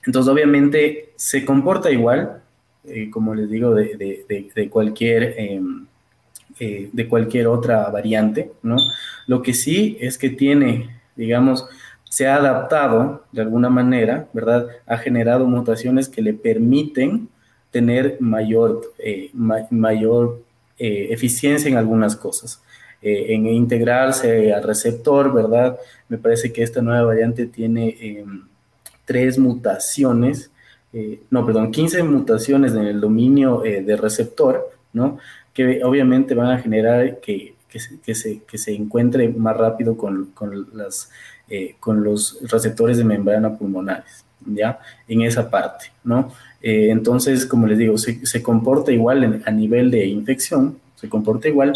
Entonces, 0.06 0.32
obviamente, 0.32 1.12
se 1.18 1.44
comporta 1.44 1.92
igual, 1.92 2.42
eh, 2.86 3.10
como 3.10 3.36
les 3.36 3.50
digo, 3.50 3.76
de, 3.76 3.98
de, 3.98 4.50
de 4.56 4.70
cualquier 4.70 5.36
em, 5.38 5.86
eh, 6.60 6.90
de 6.92 7.08
cualquier 7.08 7.46
otra 7.46 7.88
variante, 7.92 8.52
¿no? 8.64 8.78
Lo 9.28 9.44
que 9.44 9.54
sí 9.54 9.96
es 10.02 10.18
que 10.18 10.32
tiene, 10.32 10.90
digamos, 11.16 11.68
se 12.04 12.26
ha 12.26 12.38
adaptado 12.38 13.26
de 13.32 13.42
alguna 13.42 13.70
manera, 13.70 14.28
¿verdad? 14.34 14.68
Ha 14.88 14.98
generado 14.98 15.46
mutaciones 15.46 16.10
que 16.10 16.24
le 16.24 16.34
permiten 16.34 17.30
tener 17.70 18.18
mayor, 18.22 18.82
eh, 18.98 19.30
mayor 19.70 20.42
eh, 20.80 21.10
eficiencia 21.12 21.70
en 21.70 21.78
algunas 21.78 22.16
cosas. 22.16 22.62
en 23.00 23.46
integrarse 23.46 24.52
al 24.52 24.64
receptor, 24.64 25.32
¿verdad? 25.32 25.78
Me 26.10 26.18
parece 26.18 26.52
que 26.52 26.64
esta 26.64 26.82
nueva 26.82 27.04
variante 27.04 27.46
tiene 27.46 27.96
em, 28.00 28.48
tres 29.06 29.38
mutaciones, 29.38 30.50
no, 31.30 31.46
perdón, 31.46 31.72
15 31.72 32.02
mutaciones 32.02 32.74
en 32.74 32.86
el 32.88 33.00
dominio 33.00 33.62
de 33.62 33.96
receptor, 33.98 34.72
¿no? 34.94 35.20
Que 35.58 35.84
obviamente 35.84 36.36
van 36.36 36.52
a 36.52 36.60
generar 36.60 37.20
que, 37.20 37.56
que, 37.68 37.80
se, 37.80 38.44
que 38.44 38.58
se, 38.60 38.76
encuentre 38.76 39.28
más 39.30 39.58
rápido 39.58 39.98
con, 39.98 40.28
con, 40.36 40.68
las, 40.74 41.10
eh, 41.50 41.76
con 41.80 42.04
los 42.04 42.38
receptores 42.44 42.96
de 42.98 43.04
membrana 43.04 43.58
pulmonares, 43.58 44.24
¿ya? 44.46 44.78
En 45.08 45.24
esa 45.24 45.50
parte, 45.50 45.86
¿no? 46.04 46.32
Eh, 46.62 46.90
entonces, 46.92 47.48
como 47.48 47.66
les 47.66 47.80
digo, 47.80 47.98
se, 47.98 48.24
se 48.24 48.44
comporta 48.44 48.92
igual 48.92 49.42
a 49.44 49.50
nivel 49.50 49.90
de 49.90 50.06
infección, 50.06 50.78
se 50.94 51.10
comporta 51.10 51.48
igual. 51.48 51.74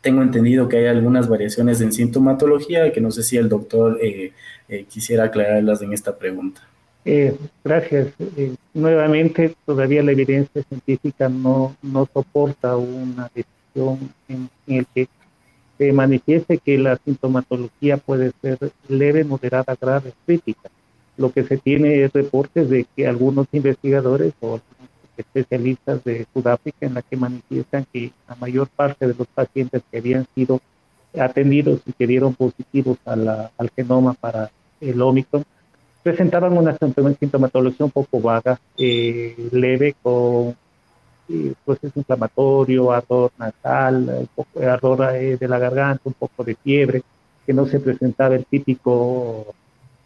Tengo 0.00 0.22
entendido 0.22 0.66
que 0.66 0.78
hay 0.78 0.86
algunas 0.86 1.28
variaciones 1.28 1.82
en 1.82 1.92
sintomatología 1.92 2.90
que 2.90 3.02
no 3.02 3.10
sé 3.10 3.22
si 3.22 3.36
el 3.36 3.50
doctor 3.50 3.98
eh, 4.00 4.32
quisiera 4.88 5.24
aclararlas 5.24 5.82
en 5.82 5.92
esta 5.92 6.16
pregunta. 6.16 6.62
Eh, 7.04 7.36
gracias. 7.62 8.08
Eh, 8.36 8.54
nuevamente, 8.72 9.54
todavía 9.66 10.02
la 10.02 10.12
evidencia 10.12 10.62
científica 10.62 11.28
no, 11.28 11.76
no 11.82 12.08
soporta 12.12 12.76
una 12.76 13.30
decisión 13.34 14.10
en, 14.28 14.48
el 14.66 14.86
que 14.94 15.08
se 15.76 15.92
manifieste 15.92 16.58
que 16.58 16.78
la 16.78 16.96
sintomatología 17.04 17.98
puede 17.98 18.32
ser 18.40 18.58
leve, 18.88 19.24
moderada, 19.24 19.76
grave, 19.78 20.14
crítica. 20.24 20.70
Lo 21.16 21.30
que 21.30 21.44
se 21.44 21.58
tiene 21.58 22.02
es 22.02 22.12
reportes 22.12 22.70
de 22.70 22.86
que 22.96 23.06
algunos 23.06 23.46
investigadores 23.52 24.32
o 24.40 24.60
especialistas 25.16 26.02
de 26.04 26.26
Sudáfrica 26.32 26.86
en 26.86 26.94
la 26.94 27.02
que 27.02 27.16
manifiestan 27.16 27.86
que 27.92 28.12
la 28.28 28.34
mayor 28.36 28.68
parte 28.68 29.06
de 29.06 29.14
los 29.14 29.26
pacientes 29.28 29.82
que 29.90 29.98
habían 29.98 30.26
sido 30.34 30.60
atendidos 31.16 31.80
y 31.86 31.92
que 31.92 32.06
dieron 32.06 32.34
positivos 32.34 32.98
al 33.04 33.70
genoma 33.76 34.14
para 34.14 34.50
el 34.80 35.00
Omicron 35.00 35.44
presentaban 36.04 36.56
una 36.56 36.76
sintomatología 37.18 37.86
un 37.86 37.90
poco 37.90 38.20
vaga, 38.20 38.60
eh, 38.76 39.34
leve, 39.52 39.96
con 40.02 40.54
eh, 41.30 41.54
proceso 41.64 41.98
inflamatorio, 41.98 42.92
ardor 42.92 43.32
nasal, 43.38 44.28
ardor 44.62 45.14
eh, 45.14 45.38
de 45.38 45.48
la 45.48 45.58
garganta, 45.58 46.02
un 46.04 46.12
poco 46.12 46.44
de 46.44 46.56
fiebre, 46.56 47.02
que 47.46 47.54
no 47.54 47.64
se 47.64 47.80
presentaba 47.80 48.34
el 48.34 48.44
típico, 48.44 49.54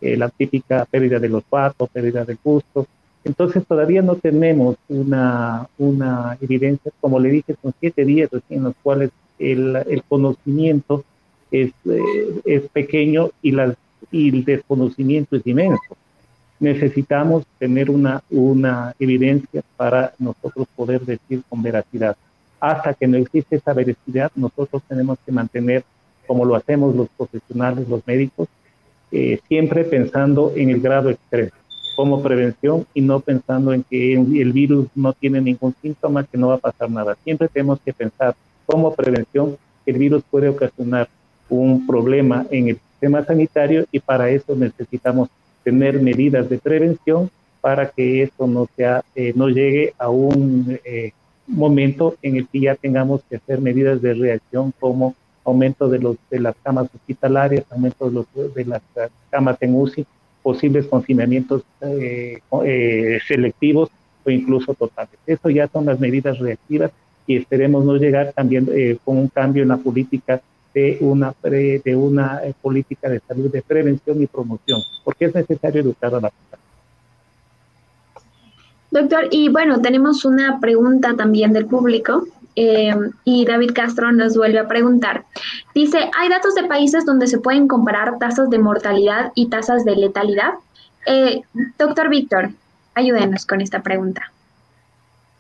la 0.01 0.29
típica 0.29 0.85
pérdida 0.85 1.19
del 1.19 1.35
olfato, 1.35 1.89
pérdida 1.89 2.25
del 2.25 2.39
gusto. 2.43 2.87
Entonces 3.25 3.67
todavía 3.67 4.01
no 4.01 4.15
tenemos 4.15 4.77
una, 4.89 5.69
una 5.79 6.39
evidencia, 6.41 6.93
como 7.01 7.19
le 7.19 7.31
dije, 7.31 7.57
son 7.61 7.75
siete 7.81 8.05
días 8.05 8.31
en 8.49 8.63
los 8.63 8.75
cuales 8.85 9.11
el, 9.41 9.75
el 9.75 10.05
conocimiento 10.05 11.05
es, 11.51 11.73
es 12.45 12.63
pequeño 12.71 13.31
y 13.43 13.51
las 13.51 13.75
y 14.11 14.29
el 14.29 14.45
desconocimiento 14.45 15.37
es 15.37 15.47
inmenso. 15.47 15.97
Necesitamos 16.61 17.45
tener 17.59 17.91
una, 17.91 18.23
una 18.31 18.95
evidencia 18.99 19.63
para 19.77 20.13
nosotros 20.19 20.67
poder 20.75 21.03
decir 21.03 21.43
con 21.49 21.63
veracidad. 21.63 22.17
Hasta 22.61 22.95
que 22.95 23.07
no 23.07 23.17
existe 23.17 23.57
esa 23.57 23.73
veracidad, 23.73 24.33
nosotros 24.35 24.83
tenemos 24.89 25.19
que 25.25 25.31
mantener, 25.31 25.85
como 26.27 26.45
lo 26.45 26.57
hacemos 26.57 26.97
los 26.97 27.09
profesionales, 27.11 27.89
los 27.89 28.05
médicos, 28.07 28.49
eh, 29.13 29.41
siempre 29.49 29.85
pensando 29.85 30.53
en 30.57 30.71
el 30.71 30.81
grado 30.81 31.11
extremo, 31.11 31.53
como 31.97 32.23
prevención 32.23 32.87
y 32.93 33.01
no 33.01 33.21
pensando 33.21 33.73
en 33.73 33.85
que 33.85 34.15
el 34.15 34.53
virus 34.53 34.89
no 34.95 35.13
tiene 35.13 35.41
ningún 35.41 35.75
síntoma, 35.81 36.25
que 36.25 36.37
no 36.37 36.49
va 36.49 36.55
a 36.55 36.59
pasar 36.59 36.91
nada. 36.91 37.17
Siempre 37.25 37.49
tenemos 37.49 37.81
que 37.81 37.93
pensar 37.93 38.35
como 38.67 38.95
prevención 38.95 39.57
que 39.85 39.93
el 39.93 39.99
virus 39.99 40.23
puede 40.31 40.49
ocasionar 40.49 41.09
un 41.49 41.87
problema 41.87 42.47
en 42.51 42.69
el 42.69 42.79
sistema 42.99 43.25
sanitario 43.25 43.87
y 43.93 44.01
para 44.01 44.29
eso 44.29 44.57
necesitamos 44.57 45.29
tener 45.63 46.03
medidas 46.03 46.49
de 46.49 46.59
prevención 46.59 47.31
para 47.61 47.91
que 47.91 48.23
esto 48.25 48.49
no 48.49 48.69
sea 48.77 49.05
eh, 49.15 49.33
no 49.37 49.49
llegue 49.49 49.95
a 49.99 50.09
un 50.09 50.79
eh, 50.85 51.13
momento 51.47 52.17
en 52.23 52.37
el 52.37 52.49
que 52.49 52.61
ya 52.61 52.75
tengamos 52.75 53.23
que 53.31 53.37
hacer 53.37 53.61
medidas 53.61 54.03
de 54.03 54.15
reacción 54.15 54.75
como 54.81 55.15
aumento 55.45 55.89
de 55.89 56.01
los 56.01 56.17
de 56.29 56.41
las 56.41 56.57
camas 56.63 56.89
hospitalarias, 56.93 57.65
aumento 57.71 58.11
de, 58.11 58.13
los, 58.13 58.55
de 58.55 58.65
las 58.65 58.83
camas 59.31 59.57
en 59.61 59.77
UCI, 59.77 60.05
posibles 60.43 60.87
confinamientos 60.87 61.63
eh, 61.81 62.41
selectivos 63.27 63.91
o 64.25 64.31
incluso 64.31 64.75
totales. 64.75 65.19
Eso 65.25 65.51
ya 65.51 65.69
son 65.69 65.87
las 65.87 66.01
medidas 66.01 66.39
reactivas 66.39 66.91
y 67.29 67.37
esperemos 67.37 67.85
no 67.85 67.97
llegar 67.97 68.33
también 68.35 68.67
con 69.05 69.19
un 69.19 69.29
cambio 69.29 69.63
en 69.63 69.69
la 69.69 69.77
política 69.77 70.43
de 70.75 70.99
una, 71.01 71.35
de 71.43 71.97
una 71.97 72.41
política 72.61 73.09
de 73.09 73.21
salud 73.27 73.51
de 73.51 73.63
prevención 73.63 74.23
y 74.23 74.27
promoción, 74.27 74.81
porque 75.05 75.27
es 75.27 75.35
necesario 75.35 75.81
educar 75.81 76.15
a 76.15 76.21
la 76.21 76.31
población. 76.31 76.61
Doctor, 78.91 79.29
y 79.31 79.49
bueno, 79.49 79.81
tenemos 79.81 80.25
una 80.25 80.61
pregunta 80.61 81.15
también 81.17 81.53
del 81.53 81.67
público. 81.67 82.27
Eh, 82.57 82.93
y 83.25 83.45
David 83.45 83.71
Castro 83.73 84.11
nos 84.11 84.37
vuelve 84.37 84.59
a 84.59 84.67
preguntar. 84.67 85.25
Dice, 85.75 86.11
¿hay 86.19 86.29
datos 86.29 86.57
de 86.57 86.65
países 86.65 87.05
donde 87.05 87.29
se 87.29 87.39
pueden 87.39 87.69
comparar 87.69 88.19
tasas 88.19 88.51
de 88.51 88.59
mortalidad 88.59 89.31
y 89.37 89.49
tasas 89.49 89.85
de 89.85 89.95
letalidad? 89.95 90.55
Eh, 91.07 91.43
doctor 91.79 92.09
Víctor, 92.09 92.51
ayúdenos 92.95 93.47
con 93.47 93.61
esta 93.61 93.83
pregunta. 93.83 94.33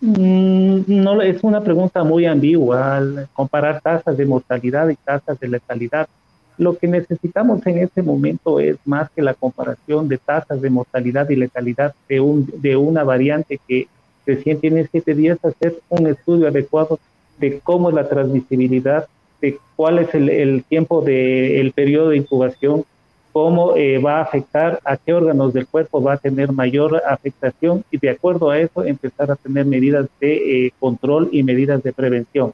Mm, 0.01 0.83
no, 0.87 1.21
es 1.23 1.43
una 1.43 1.63
pregunta 1.63 2.05
muy 2.05 2.25
ambigua 2.27 3.03
comparar 3.33 3.81
tasas 3.81 4.17
de 4.17 4.27
mortalidad 4.27 4.89
y 4.89 4.97
tasas 4.97 5.39
de 5.41 5.49
letalidad. 5.49 6.09
Lo 6.57 6.77
que 6.77 6.89
necesitamos 6.89 7.65
en 7.67 7.79
este 7.79 8.03
momento 8.03 8.61
es 8.61 8.77
más 8.85 9.11
que 9.11 9.23
la 9.23 9.35
comparación 9.35 10.09
de 10.09 10.19
tasas 10.19 10.61
de 10.61 10.71
mortalidad 10.71 11.29
y 11.31 11.37
letalidad 11.37 11.95
de, 12.09 12.21
un, 12.21 12.53
de 12.57 12.77
una 12.77 13.05
variante 13.05 13.61
que 13.67 13.89
recién 14.27 14.61
tiene 14.61 14.87
siete 14.91 15.15
días, 15.15 15.39
hacer 15.43 15.81
un 15.89 16.07
estudio 16.07 16.49
adecuado 16.49 16.99
de 17.39 17.61
cómo 17.61 17.89
es 17.89 17.95
la 17.95 18.09
transmisibilidad, 18.09 19.07
de 19.41 19.59
cuál 19.77 20.01
es 20.01 20.15
el, 20.15 20.65
tiempo 20.69 21.01
del 21.01 21.73
periodo 21.73 22.11
de 22.11 22.19
incubación, 22.19 22.85
cómo 23.33 23.77
eh, 23.77 23.99
va 23.99 24.19
a 24.19 24.23
afectar, 24.23 24.81
a 24.85 24.97
qué 24.97 25.14
órganos 25.14 25.53
del 25.53 25.67
cuerpo 25.67 26.03
va 26.03 26.14
a 26.14 26.19
tener 26.19 26.53
mayor 26.53 27.03
afectación 27.07 27.85
y 27.91 27.99
de 27.99 28.11
acuerdo 28.11 28.51
a 28.51 28.59
eso 28.59 28.85
empezar 28.85 29.31
a 29.31 29.37
tener 29.37 29.67
medidas 29.67 30.07
de 30.21 30.67
eh, 30.67 30.73
control 30.79 31.29
y 31.33 31.43
medidas 31.43 31.83
de 31.83 31.93
prevención 31.93 32.53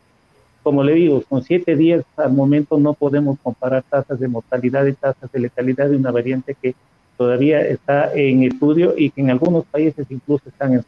como 0.64 0.82
le 0.82 0.94
digo, 0.94 1.22
con 1.28 1.44
siete 1.44 1.76
días 1.76 2.04
al 2.16 2.32
momento 2.32 2.78
no 2.78 2.94
podemos 2.94 3.38
comparar 3.42 3.84
tasas 3.88 4.18
de 4.18 4.26
mortalidad 4.26 4.86
y 4.86 4.94
tasas 4.94 5.30
de 5.30 5.38
letalidad 5.38 5.90
de 5.90 5.96
una 5.96 6.10
variante 6.10 6.56
que 6.60 6.74
todavía 7.18 7.60
está 7.60 8.10
en 8.14 8.44
estudio 8.44 8.94
y 8.96 9.10
que 9.10 9.20
en 9.20 9.30
algunos 9.30 9.66
países 9.66 10.06
incluso 10.08 10.48
están 10.48 10.72
en 10.72 10.84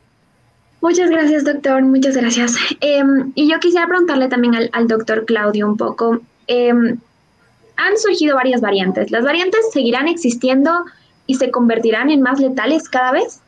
Muchas 0.81 1.11
gracias, 1.11 1.45
doctor. 1.45 1.83
Muchas 1.83 2.17
gracias. 2.17 2.57
Em, 2.81 3.33
y 3.35 3.51
yo 3.51 3.59
quisiera 3.61 3.87
preguntarle 3.87 4.29
también 4.29 4.55
al, 4.73 4.89
doctor 4.89 5.25
Claudio 5.25 5.67
un 5.67 5.77
poco. 5.77 6.21
Em, 6.47 6.99
han 7.77 7.97
surgido 7.99 8.37
varias 8.37 8.61
variantes. 8.61 9.11
¿Las 9.11 9.25
variantes 9.25 9.61
seguirán 9.73 10.09
existiendo 10.09 10.71
y 11.27 11.35
se 11.35 11.51
convertirán 11.51 12.11
en 12.11 12.23
más 12.23 12.41
letales 12.41 12.89
cada 12.89 13.13
vez? 13.13 13.41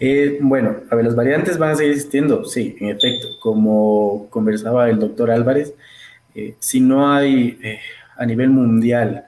Eh, 0.00 0.38
bueno, 0.40 0.76
a 0.90 0.94
ver, 0.94 1.06
las 1.06 1.16
variantes 1.16 1.58
van 1.58 1.70
a 1.70 1.74
seguir 1.74 1.92
existiendo, 1.92 2.44
sí, 2.44 2.76
en 2.80 2.88
efecto, 2.90 3.28
como 3.40 4.28
conversaba 4.30 4.88
el 4.88 4.98
doctor 4.98 5.30
Álvarez, 5.30 5.74
eh, 6.34 6.54
si 6.60 6.80
no 6.80 7.12
hay 7.12 7.58
eh, 7.62 7.80
a 8.16 8.24
nivel 8.24 8.50
mundial 8.50 9.24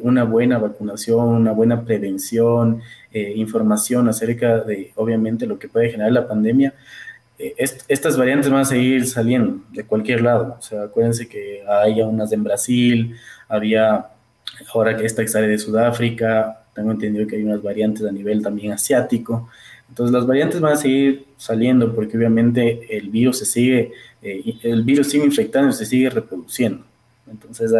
una 0.00 0.24
buena 0.24 0.58
vacunación, 0.58 1.28
una 1.28 1.52
buena 1.52 1.84
prevención, 1.84 2.80
información 3.12 4.08
acerca 4.08 4.60
de, 4.60 4.90
obviamente, 4.96 5.46
lo 5.46 5.58
que 5.58 5.68
puede 5.68 5.90
generar 5.90 6.12
la 6.12 6.26
pandemia, 6.26 6.72
estas 7.38 8.16
variantes 8.16 8.50
van 8.50 8.60
a 8.60 8.64
seguir 8.64 9.06
saliendo 9.06 9.62
de 9.70 9.84
cualquier 9.84 10.20
lado. 10.20 10.56
O 10.58 10.62
sea, 10.62 10.84
acuérdense 10.84 11.28
que 11.28 11.62
hay 11.68 12.00
unas 12.00 12.32
en 12.32 12.44
Brasil, 12.44 13.16
había 13.48 14.06
ahora 14.72 14.96
que 14.96 15.06
esta 15.06 15.22
que 15.22 15.28
sale 15.28 15.48
de 15.48 15.58
Sudáfrica, 15.58 16.64
tengo 16.74 16.92
entendido 16.92 17.26
que 17.26 17.36
hay 17.36 17.44
unas 17.44 17.62
variantes 17.62 18.04
a 18.04 18.12
nivel 18.12 18.42
también 18.42 18.72
asiático. 18.72 19.48
Entonces 19.88 20.12
las 20.12 20.26
variantes 20.26 20.60
van 20.60 20.72
a 20.72 20.76
seguir 20.76 21.26
saliendo 21.36 21.94
porque 21.94 22.16
obviamente 22.16 22.96
el 22.96 23.10
virus 23.10 23.38
se 23.38 23.44
sigue, 23.44 23.92
eh, 24.22 24.54
el 24.62 24.84
virus 24.84 25.10
sigue 25.10 25.24
infectando 25.24 25.70
y 25.70 25.74
se 25.74 25.84
sigue 25.84 26.08
reproduciendo. 26.08 26.84
Entonces 27.30 27.72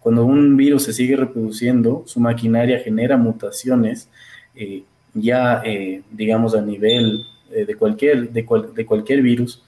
cuando 0.00 0.24
un 0.24 0.56
virus 0.56 0.84
se 0.84 0.92
sigue 0.92 1.16
reproduciendo, 1.16 2.02
su 2.06 2.20
maquinaria 2.20 2.80
genera 2.80 3.16
mutaciones 3.16 4.08
eh, 4.54 4.82
ya, 5.14 5.62
eh, 5.64 6.02
digamos, 6.10 6.54
a 6.54 6.60
nivel 6.60 7.24
de, 7.50 7.74
cualquier, 7.76 8.30
de, 8.30 8.46
de, 8.74 8.86
cualquier 8.86 9.22
virus, 9.22 9.62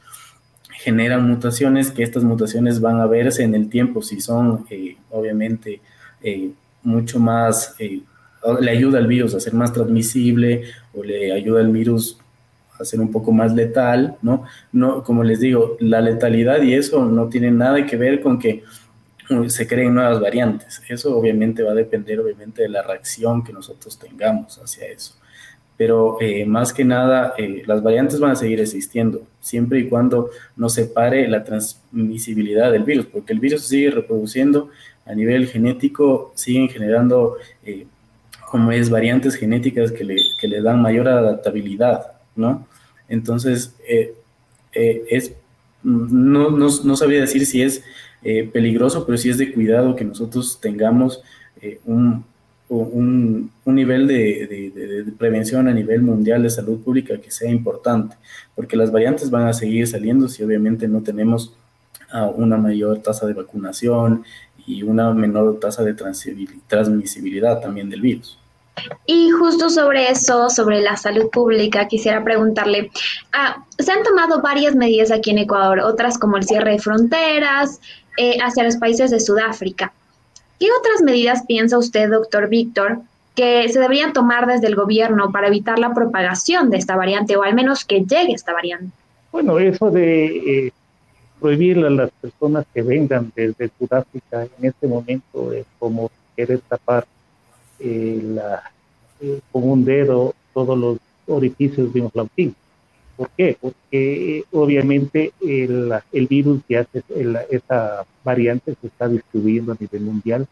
generan 0.79 1.29
mutaciones 1.29 1.91
que 1.91 2.03
estas 2.03 2.25
mutaciones 2.25 2.81
van 2.81 3.01
a 3.01 3.07
verse 3.07 3.43
en 3.43 3.55
el 3.55 3.69
tiempo 3.69 4.03
si 4.03 4.21
son, 4.21 4.67
obviamente, 5.11 5.81
mucho 6.83 7.19
más 7.19 7.77
le 8.61 8.71
ayuda 8.71 8.99
al 8.99 9.07
virus 9.07 9.35
a 9.35 9.41
ser 9.41 9.55
más 9.55 9.73
transmisible 9.73 10.65
o 10.95 11.03
le 11.03 11.33
ayuda 11.33 11.61
al 11.61 11.71
virus 11.71 12.19
a 12.79 12.85
ser 12.85 13.01
un 13.01 13.13
poco 13.13 13.33
más 13.33 13.55
letal, 13.55 14.17
¿no? 14.23 14.45
No, 14.73 15.05
como 15.05 15.23
les 15.23 15.41
digo, 15.41 15.77
la 15.79 16.01
letalidad 16.01 16.63
y 16.63 16.75
eso 16.75 17.05
no 17.05 17.29
tiene 17.29 17.51
nada 17.51 17.87
que 17.87 17.97
ver 17.97 18.21
con 18.21 18.39
que 18.39 18.65
se 19.47 19.67
creen 19.67 19.95
nuevas 19.95 20.21
variantes. 20.21 20.83
Eso 20.89 21.17
obviamente 21.17 21.63
va 21.63 21.73
a 21.73 21.75
depender 21.75 22.19
obviamente 22.19 22.63
de 22.63 22.69
la 22.69 22.83
reacción 22.83 23.45
que 23.45 23.53
nosotros 23.53 23.99
tengamos 23.99 24.59
hacia 24.59 24.87
eso. 24.87 25.15
Pero 25.83 26.17
eh, 26.21 26.47
más 26.47 26.73
que 26.73 26.85
nada, 26.85 27.35
eh, 27.37 27.65
las 27.67 27.83
variantes 27.83 28.21
van 28.21 28.31
a 28.31 28.37
seguir 28.37 28.61
existiendo, 28.61 29.27
siempre 29.41 29.81
y 29.81 29.89
cuando 29.89 30.31
no 30.55 30.69
se 30.69 30.85
pare 30.85 31.27
la 31.27 31.43
transmisibilidad 31.43 32.71
del 32.71 32.85
virus, 32.85 33.07
porque 33.07 33.33
el 33.33 33.41
virus 33.41 33.67
sigue 33.67 33.91
reproduciendo 33.91 34.71
a 35.05 35.13
nivel 35.13 35.49
genético, 35.49 36.31
siguen 36.37 36.69
generando 36.69 37.35
eh, 37.65 37.89
como 38.49 38.71
es 38.71 38.91
variantes 38.91 39.35
genéticas 39.35 39.91
que 39.91 40.05
le, 40.05 40.19
que 40.41 40.47
le 40.47 40.63
dan 40.63 40.81
mayor 40.81 41.09
adaptabilidad, 41.09 42.13
¿no? 42.37 42.65
Entonces, 43.09 43.75
eh, 43.89 44.15
es, 44.73 45.35
no, 45.83 46.51
no, 46.51 46.69
no, 46.85 46.97
sabría 46.97 47.23
decir 47.23 47.45
si 47.45 47.61
es 47.61 47.83
peligroso, 48.53 49.05
pero 49.05 49.19
sí 49.19 49.31
es 49.31 49.39
de 49.39 49.53
cuidado 49.53 49.97
que 49.97 50.05
nosotros 50.05 50.61
tengamos 50.61 51.25
un, 51.85 52.25
un, 52.77 53.51
nivel 53.67 54.07
de, 54.07 55.13
prevención 55.19 55.69
a 55.69 55.73
nivel 55.73 56.03
mundial 56.03 56.43
de 56.43 56.51
salud 56.51 56.81
pública 56.81 57.19
que 57.19 57.31
sea 57.31 57.51
importante, 57.51 58.17
porque 58.55 58.77
las 58.77 58.91
variantes 58.91 59.31
van 59.31 59.47
a 59.47 59.53
seguir 59.53 59.87
saliendo 59.87 60.29
si 60.29 60.43
obviamente 60.43 60.89
no 60.89 61.03
tenemos 61.03 61.55
ah, 62.11 62.27
una 62.35 62.57
mayor 62.57 62.99
tasa 63.03 63.27
de 63.27 63.35
vacunación 63.35 64.25
y 64.67 64.83
una 64.83 65.13
menor 65.13 65.59
tasa 65.61 65.83
de 65.83 65.95
transmisibilidad 65.95 67.61
también 67.61 67.91
del 67.91 68.01
virus. 68.01 68.39
Y 69.05 69.31
justo 69.31 69.69
sobre 69.69 70.11
eso, 70.11 70.49
sobre 70.49 70.81
la 70.81 70.97
salud 70.97 71.29
pública, 71.31 71.89
quisiera 71.89 72.25
preguntarle, 72.25 72.91
ah, 73.33 73.65
se 73.79 73.93
han 73.93 74.03
tomado 74.03 74.41
varias 74.41 74.75
medidas 74.75 75.11
aquí 75.11 75.31
en 75.31 75.39
Ecuador, 75.39 75.81
otras 75.81 76.17
como 76.19 76.39
el 76.39 76.45
cierre 76.45 76.73
de 76.73 76.79
fronteras 76.79 77.81
eh, 78.17 78.39
hacia 78.43 78.65
los 78.65 78.77
países 78.77 79.11
de 79.11 79.21
Sudáfrica. 79.21 79.93
¿Qué 80.63 80.69
otras 80.79 81.03
medidas 81.03 81.45
piensa 81.45 81.77
usted, 81.77 82.09
doctor 82.09 82.49
Víctor, 82.49 83.01
que 83.35 83.69
se 83.69 83.81
deberían 83.81 84.13
tomar 84.13 84.47
desde 84.47 84.69
el 84.69 84.77
gobierno 84.77 85.33
para 85.33 85.49
evitar 85.49 85.77
la 85.81 85.93
propagación 85.93 86.71
de 86.71 86.77
esta 86.77 86.95
variante 86.95 87.37
o 87.37 87.43
al 87.43 87.53
menos 87.53 87.85
que 87.85 88.05
llegue 88.05 88.33
esta 88.33 88.53
variante? 88.53 88.93
Bueno, 89.33 89.59
eso 89.59 89.91
de 89.91 90.67
eh, 90.67 90.73
prohibir 91.41 91.85
a 91.85 91.91
las 91.91 92.13
personas 92.13 92.65
que 92.73 92.81
vengan 92.83 93.33
desde 93.35 93.73
Sudáfrica 93.77 94.45
en 94.57 94.67
este 94.67 94.87
momento 94.87 95.53
es 95.53 95.67
como 95.81 96.13
querer 96.37 96.61
tapar 96.61 97.07
eh, 97.81 98.23
eh, 99.21 99.41
con 99.51 99.69
un 99.69 99.85
dedo 99.85 100.33
todos 100.55 100.79
los 100.79 100.99
orificios 101.27 101.93
de 101.93 102.03
un 102.03 102.11
flautín. 102.13 102.55
¿Por 103.23 103.31
qué? 103.37 103.57
Porque 103.61 104.39
eh, 104.39 104.45
obviamente 104.51 105.33
el, 105.41 105.93
el, 106.11 106.27
virus 106.27 106.61
ya 106.69 106.85
se, 106.93 107.05
esa 107.51 108.05
variante 108.25 108.75
se 108.81 108.89
está 108.89 109.07
distribuyendo 109.07 109.71
a 109.71 109.77
nivel 109.79 110.03
mundial 110.03 110.49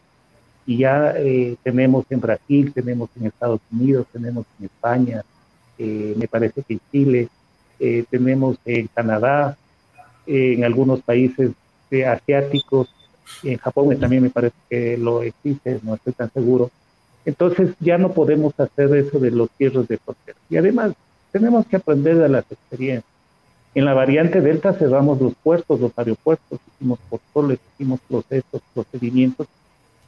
y 0.67 0.79
ya 0.79 1.17
tenemos 1.65 2.05
en 2.11 2.21
Brasil, 2.21 2.73
tenemos 2.73 3.11
en 3.17 3.27
Estados 3.27 3.61
Unidos, 3.73 4.07
tenemos 4.13 4.47
en 4.61 4.67
España, 4.67 5.25
me 5.79 6.29
parece 6.29 6.63
que 6.63 6.75
en 6.75 6.81
Chile, 6.93 7.29
tenemos 8.09 8.57
en 8.65 8.87
Canadá, 8.87 9.57
en 10.27 10.63
algunos 10.63 11.01
países 11.01 11.51
asiáticos, 12.07 12.95
en 13.43 13.59
Japón 13.59 13.99
también 13.99 14.23
me 14.23 14.31
parece 14.31 14.55
que 14.69 14.97
lo 14.97 15.23
existe, 15.23 15.81
no 15.83 15.95
estoy 15.95 16.13
tan 16.13 16.33
seguro. 16.33 16.71
Entonces 17.25 17.75
ya 17.81 17.99
no 17.99 18.13
podemos 18.13 18.55
hacer 18.61 18.95
eso 18.95 19.19
de 19.19 19.33
los 19.33 19.51
cierres 19.59 19.89
de 19.89 19.99
fronteras. 19.99 20.41
Y 20.49 20.57
además 20.57 20.93
tenemos 21.33 21.67
que 21.67 21.77
aprender 21.77 22.17
de 22.17 22.29
las 22.29 22.45
experiencias. 22.51 23.05
En 23.75 23.85
la 23.85 23.95
variante 23.95 24.41
Delta 24.41 24.73
cerramos 24.73 25.21
los 25.21 25.35
puertos, 25.35 25.81
los 25.81 25.97
aeropuertos, 25.97 26.59
hicimos 26.75 26.99
controles, 27.09 27.61
hicimos 27.75 28.01
procesos, 28.09 28.63
procedimientos 28.75 29.47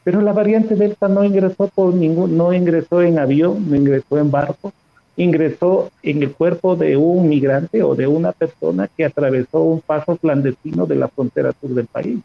Pero 0.03 0.21
la 0.21 0.33
variante 0.33 0.75
Delta 0.75 1.07
no 1.09 1.23
ingresó 1.23 1.69
por 1.69 1.95
ningún, 1.95 2.37
no 2.37 2.53
ingresó 2.53 3.03
en 3.03 3.21
avión, 3.21 3.71
no 3.71 3.77
ingresó 3.77 4.19
en 4.19 4.33
barco, 4.33 4.73
ingresó 5.17 5.93
en 6.03 6.23
el 6.25 6.33
cuerpo 6.33 6.75
de 6.75 6.97
un 6.97 7.29
migrante 7.29 7.85
o 7.85 7.95
de 7.95 8.09
una 8.09 8.33
persona 8.33 8.89
que 8.89 9.05
atravesó 9.05 9.63
un 9.63 9.81
paso 9.81 10.17
clandestino 10.17 10.87
de 10.87 10.97
la 10.97 11.07
frontera 11.07 11.53
sur 11.61 11.71
del 11.71 11.87
país. 11.87 12.19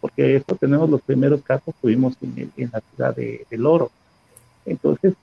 Porque 0.00 0.34
esto 0.34 0.56
tenemos 0.56 0.90
los 0.90 1.00
primeros 1.02 1.42
casos, 1.42 1.74
tuvimos 1.80 2.16
en, 2.22 2.50
en 2.56 2.70
la 2.72 2.80
ciudad 2.80 3.14
de, 3.14 3.46
de 3.48 3.56
Loro. 3.56 3.92
Entonces, 4.66 5.14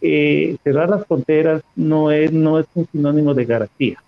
eh, 0.00 0.56
cerrar 0.62 0.88
las 0.88 1.06
fronteras 1.06 1.62
no 1.74 2.10
es, 2.10 2.32
no 2.32 2.58
es 2.58 2.66
un 2.74 2.86
sinónimo 2.92 3.34
de 3.34 3.44
garantía. 3.44 4.02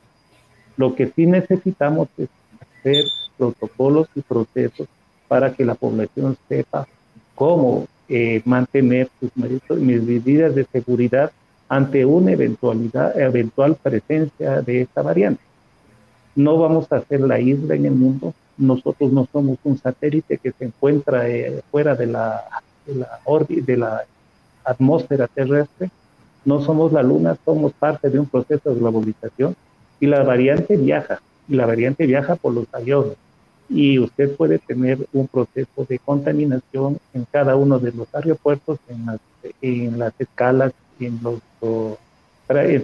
Lo 0.77 0.95
que 0.95 1.09
sí 1.15 1.27
necesitamos 1.27 2.09
es 2.19 2.29
hacer 2.61 3.05
protocolos 3.37 4.09
y 4.15 4.21
procesos 4.21 4.89
para 5.27 5.53
que 5.53 5.65
la 5.65 5.75
población 5.75 6.37
sepa 6.49 6.87
cómo 7.35 7.87
eh, 8.09 8.43
mantener 8.45 9.09
sus 9.21 9.31
medidas 9.37 10.55
de 10.55 10.65
seguridad 10.65 11.31
ante 11.69 12.05
una 12.05 12.33
eventualidad, 12.33 13.19
eventual 13.19 13.77
presencia 13.77 14.63
de 14.63 14.83
esta 14.83 15.03
variante. 15.03 15.43
No 16.35 16.57
vamos 16.59 16.91
a 16.91 16.97
hacer 16.97 17.21
la 17.21 17.39
isla 17.41 17.75
en 17.75 17.87
el 17.87 17.93
mundo. 17.93 18.33
Nosotros 18.57 19.13
no 19.13 19.29
somos 19.31 19.59
un 19.65 19.79
satélite 19.79 20.39
que 20.39 20.53
se 20.53 20.65
encuentra 20.65 21.29
eh, 21.29 21.61
fuera 21.71 21.95
de 21.95 22.07
la, 22.07 22.45
de 22.87 22.95
la, 22.95 23.21
de 23.49 23.77
la 23.77 24.05
atmósfera 24.69 25.27
terrestre. 25.27 25.91
No 26.45 26.61
somos 26.63 26.93
la 26.93 27.03
luna, 27.03 27.37
somos 27.45 27.73
parte 27.73 28.11
de 28.11 28.19
un 28.19 28.27
proceso 28.27 28.71
de 28.71 28.79
globalización 28.79 29.57
y 30.01 30.07
la 30.07 30.23
variante 30.23 30.77
viaja, 30.77 31.21
y 31.49 31.57
la 31.57 31.67
variante 31.67 32.07
viaja 32.07 32.37
por 32.37 32.55
los 32.55 32.67
aviones. 32.73 33.17
Y 33.69 33.99
usted 33.99 34.35
puede 34.37 34.59
tener 34.59 35.07
un 35.13 35.29
proceso 35.29 35.85
de 35.89 35.99
contaminación 35.99 36.99
en 37.13 37.27
cada 37.31 37.57
uno 37.57 37.79
de 37.79 37.93
los 37.93 38.09
aeropuertos, 38.15 38.79
en 38.89 39.07
las, 39.99 40.13
escalas, 40.19 40.73
en 41.01 41.21
los 41.23 41.41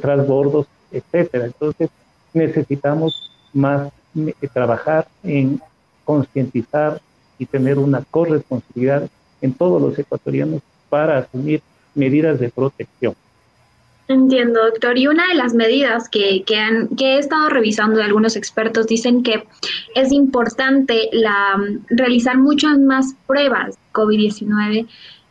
transbordos, 0.01 0.67
etcétera. 0.93 1.47
Entonces, 1.47 1.89
necesitamos 2.35 3.31
más 3.53 3.91
trabajar 4.53 5.09
en 5.23 5.61
concientizar 6.05 7.01
y 7.39 7.47
tener 7.47 7.79
una 7.79 8.03
corresponsabilidad 8.11 9.09
en 9.41 9.55
todos 9.55 9.81
los 9.81 9.99
ecuatorianos 9.99 10.61
para 10.89 11.19
asumir 11.19 11.63
medidas 11.95 12.41
de 12.41 12.51
protección. 12.51 13.15
Entiendo, 14.07 14.63
doctor. 14.63 14.99
Y 14.99 15.07
una 15.07 15.29
de 15.29 15.35
las 15.35 15.55
medidas 15.55 16.11
que, 16.11 16.45
que, 16.45 16.59
han, 16.59 16.89
que 16.89 17.15
he 17.15 17.19
estado 17.19 17.49
revisando 17.49 17.97
de 17.97 18.03
algunos 18.03 18.37
expertos 18.37 18.87
dicen 18.87 19.23
que 19.23 19.47
es 19.95 20.13
importante 20.13 21.09
la, 21.13 21.59
realizar 21.89 22.37
muchas 22.37 22.79
más 22.79 23.15
pruebas 23.27 23.79
COVID-19. 23.93 24.87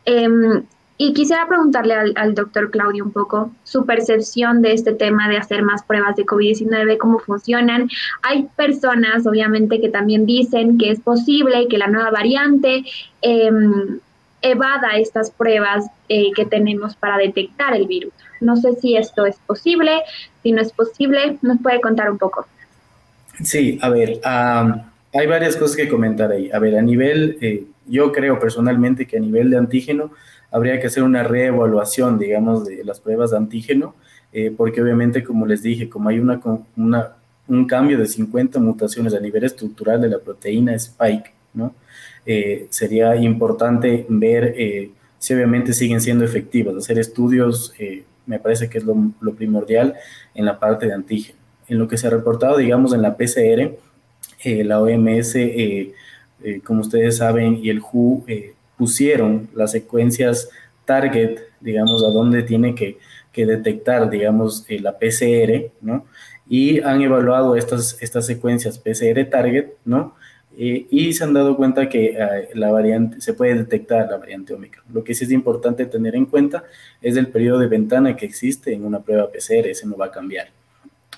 Em, 0.06 0.63
y 0.97 1.13
quisiera 1.13 1.47
preguntarle 1.47 1.93
al, 1.93 2.13
al, 2.15 2.34
doctor 2.34 2.71
Claudio 2.71 3.04
un 3.04 3.12
poco 3.12 3.52
su 3.63 3.86
percepción 3.86 4.62
de 4.63 4.73
este 4.73 4.93
tema 4.93 5.30
de 5.30 5.38
hacer 5.38 5.62
más 5.62 5.84
pruebas 5.84 6.15
de 6.15 6.26
COVID-19, 6.26 6.97
cómo 6.97 7.19
funcionan. 7.19 7.89
Hay 8.23 8.47
personas, 8.56 9.28
obviamente, 9.28 9.82
que 9.82 9.89
también 9.89 10.26
dicen 10.26 10.80
que 10.80 10.89
es 10.89 10.99
posible 10.99 11.67
que 11.67 11.78
la 11.78 11.88
nueva 11.88 12.10
variante 12.10 12.86
eh, 13.21 13.52
evada 14.43 14.97
estas 14.97 15.32
pruebas 15.32 15.86
eh, 16.10 16.32
que 16.36 16.45
tenemos 16.45 16.95
para 16.95 17.17
detectar 17.17 17.75
el 17.75 17.88
virus. 17.88 18.13
No 18.41 18.56
sé 18.58 18.73
si 18.73 18.95
esto 18.95 19.25
es 19.25 19.38
posible, 19.47 20.03
si 20.43 20.51
no 20.51 20.62
es 20.62 20.71
posible, 20.71 21.38
¿nos 21.41 21.60
puede 21.62 21.82
contar 21.82 22.12
un 22.12 22.17
poco? 22.17 22.45
Sí, 23.41 23.79
a 23.82 23.89
ver, 23.89 24.19
hay 24.23 25.27
varias 25.27 25.56
cosas 25.56 25.75
que 25.75 25.88
comentar 25.88 26.32
ahí. 26.32 26.51
A 26.51 26.60
ver, 26.60 26.77
a 26.77 26.82
nivel, 26.82 27.38
eh, 27.41 27.63
yo 27.88 28.12
creo 28.12 28.39
personalmente 28.39 29.08
que 29.08 29.17
a 29.17 29.19
nivel 29.19 29.49
de 29.49 29.58
antígeno 29.58 30.12
habría 30.51 30.79
que 30.79 30.88
hacer 30.88 31.03
una 31.03 31.23
reevaluación, 31.23 32.19
digamos, 32.19 32.65
de 32.65 32.84
las 32.84 32.99
pruebas 32.99 33.32
de 33.32 33.38
antígeno, 33.38 33.95
eh, 34.34 34.53
porque 34.56 34.82
obviamente, 34.82 35.23
como 35.23 35.45
les 35.45 35.63
dije, 35.63 35.89
como 35.89 36.10
hay 36.10 36.19
una, 36.19 36.39
una, 36.75 37.13
un 37.47 37.65
cambio 37.65 37.97
de 37.97 38.06
50 38.06 38.60
mutaciones 38.60 39.13
a 39.13 39.19
nivel 39.19 39.43
estructural 39.45 40.01
de 40.01 40.10
la 40.10 40.19
proteína 40.19 40.75
Spike, 40.75 41.34
¿no? 41.53 41.73
Eh, 42.26 42.68
sería 42.70 43.16
importante 43.18 44.06
ver 44.08 44.56
eh, 44.58 44.92
si 45.20 45.34
obviamente 45.34 45.74
siguen 45.74 46.00
siendo 46.00 46.24
efectivas, 46.24 46.76
hacer 46.76 46.98
estudios 46.98 47.74
eh, 47.78 48.04
me 48.26 48.40
parece 48.40 48.70
que 48.70 48.78
es 48.78 48.86
lo, 48.86 48.96
primordial 49.36 49.96
en 50.34 50.46
la 50.46 50.58
parte 50.58 50.86
de 50.86 50.94
antígeno. 50.94 51.38
En 51.68 51.78
lo 51.78 51.88
que 51.88 51.98
se 51.98 52.08
ha 52.08 52.10
reportado, 52.10 52.58
digamos, 52.58 52.94
en 52.94 53.02
la 53.02 53.18
PCR, 53.18 53.78
la 54.46 54.82
OMS, 54.82 55.36
como 56.64 56.82
ustedes 56.82 57.18
saben, 57.18 57.60
y 57.62 57.70
el 57.70 57.80
WHO 57.80 58.26
pusieron 58.78 59.50
las 59.54 59.72
secuencias 59.72 60.50
target, 60.86 61.40
digamos, 61.60 62.04
a 62.04 62.08
dónde 62.08 62.44
tiene 62.44 62.76
que, 62.76 62.98
que 63.34 63.46
detectar, 63.46 64.10
digamos, 64.10 64.66
la 64.70 64.98
PCR, 64.98 65.72
¿no? 65.82 66.06
Y 66.48 66.80
han 66.82 67.02
evaluado 67.02 67.56
estas, 67.56 67.98
estas 68.02 68.26
secuencias 68.26 68.78
PCR 68.78 69.26
target, 69.30 69.68
¿no? 69.84 70.16
Eh, 70.58 70.86
y 70.89 71.13
se 71.13 71.24
han 71.24 71.34
dado 71.34 71.58
cuenta 71.58 71.89
que 71.89 72.16
eh, 72.18 72.50
la 72.54 72.72
variante, 72.72 73.20
se 73.22 73.34
puede 73.34 73.56
detectar 73.56 74.08
la 74.10 74.18
variante 74.18 74.54
Omicron. 74.54 74.86
Lo 74.94 75.04
que 75.04 75.16
sí 75.16 75.26
es 75.26 75.32
importante 75.32 75.86
tener 75.86 76.16
en 76.16 76.26
cuenta 76.26 76.63
es 77.02 77.18
el 77.18 77.28
periodo 77.28 77.60
de 77.60 77.68
ventana 77.68 78.16
que 78.16 78.26
existe 78.26 78.74
en 78.74 78.86
una 78.86 79.00
prueba 79.00 79.32
PCR, 79.32 79.68
ese 79.68 79.88
no 79.88 79.98
va 79.98 80.08
a 80.08 80.12
cambiar. 80.12 80.50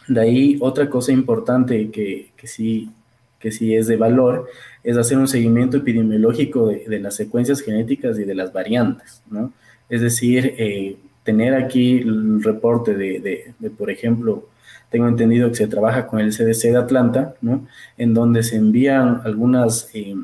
De 0.08 0.22
ahí, 0.22 0.58
otra 0.62 0.90
cosa 0.90 1.12
importante 1.12 1.90
que, 1.92 2.32
que 2.38 2.48
sí, 2.48 2.92
que 3.40 3.52
sí 3.52 3.76
es 3.76 3.88
de 3.88 3.98
valor 3.98 4.48
es 4.84 4.98
hacer 4.98 5.18
un 5.18 5.28
seguimiento 5.28 5.78
epidemiológico 5.78 6.68
de, 6.68 6.86
de 6.88 7.00
las 7.00 7.16
secuencias 7.16 7.62
genéticas 7.62 8.18
y 8.20 8.24
de 8.24 8.36
las 8.36 8.54
variantes, 8.54 9.22
¿no? 9.30 9.52
Es 9.90 10.02
decir, 10.02 10.56
eh, 10.58 10.96
tener 11.24 11.56
aquí 11.56 11.98
el 11.98 12.44
reporte 12.44 12.96
de, 12.96 13.20
de, 13.20 13.54
de 13.58 13.70
por 13.70 13.90
ejemplo, 13.90 14.48
tengo 14.96 15.10
entendido 15.10 15.50
que 15.50 15.56
se 15.56 15.68
trabaja 15.68 16.08
con 16.08 16.22
el 16.22 16.32
CDC 16.32 16.72
de 16.72 16.78
Atlanta, 16.78 17.36
¿no? 17.42 17.68
En 17.98 18.14
donde 18.14 18.44
se 18.44 18.56
envían 18.56 19.20
algunas 19.26 19.90
eh, 19.94 20.16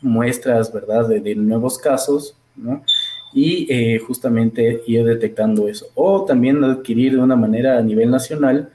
muestras, 0.00 0.72
¿verdad?, 0.72 1.06
de, 1.06 1.36
nuevos 1.36 1.78
casos, 1.78 2.36
¿no? 2.56 2.82
Y 3.32 3.72
eh, 3.72 4.00
justamente 4.00 4.82
ir 4.88 5.04
detectando 5.04 5.68
eso. 5.68 5.86
O 5.94 6.24
también 6.24 6.64
adquirir 6.64 7.12
de 7.12 7.20
una 7.20 7.36
manera 7.36 7.78
a 7.78 7.80
nivel 7.80 8.10
nacional, 8.10 8.70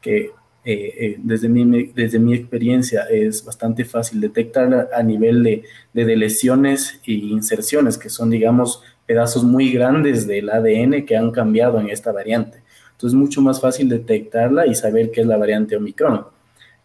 que 0.00 0.30
eh, 0.64 1.16
desde, 1.18 1.50
mi, 1.50 1.88
desde 1.94 2.18
mi 2.18 2.32
experiencia 2.32 3.02
es 3.10 3.44
bastante 3.44 3.84
fácil 3.84 4.18
detectar 4.18 4.88
a, 4.94 5.02
nivel 5.02 5.42
de, 5.42 5.64
de, 5.92 6.16
lesiones 6.16 7.02
e 7.06 7.12
inserciones, 7.12 7.98
que 7.98 8.08
son, 8.08 8.30
digamos, 8.30 8.82
pedazos 9.04 9.44
muy 9.44 9.70
grandes 9.70 10.26
del 10.26 10.48
ADN 10.48 11.04
que 11.04 11.18
han 11.18 11.32
cambiado 11.32 11.78
en 11.80 11.90
esta 11.90 12.12
variante. 12.12 12.64
Entonces 12.96 13.14
es 13.14 13.20
mucho 13.20 13.42
más 13.42 13.60
fácil 13.60 13.90
detectarla 13.90 14.66
y 14.66 14.74
saber 14.74 15.10
qué 15.10 15.20
es 15.20 15.26
la 15.26 15.36
variante 15.36 15.76
Omicron. 15.76 16.24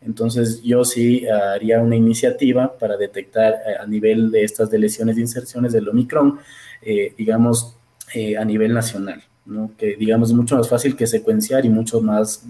Entonces 0.01 0.61
yo 0.61 0.83
sí 0.83 1.25
haría 1.27 1.79
una 1.79 1.95
iniciativa 1.95 2.77
para 2.77 2.97
detectar 2.97 3.53
eh, 3.53 3.75
a 3.79 3.85
nivel 3.85 4.29
de 4.29 4.43
estas 4.43 4.69
de 4.69 4.77
lesiones 4.77 5.15
de 5.15 5.21
inserciones 5.21 5.71
del 5.71 5.87
Omicron, 5.87 6.39
eh, 6.81 7.13
digamos, 7.17 7.77
eh, 8.13 8.35
a 8.35 8.43
nivel 8.43 8.73
nacional, 8.73 9.23
¿no? 9.45 9.71
que 9.77 9.95
digamos 9.95 10.29
es 10.29 10.35
mucho 10.35 10.57
más 10.57 10.67
fácil 10.67 10.97
que 10.97 11.07
secuenciar 11.07 11.65
y 11.65 11.69
mucho 11.69 12.01
más, 12.01 12.43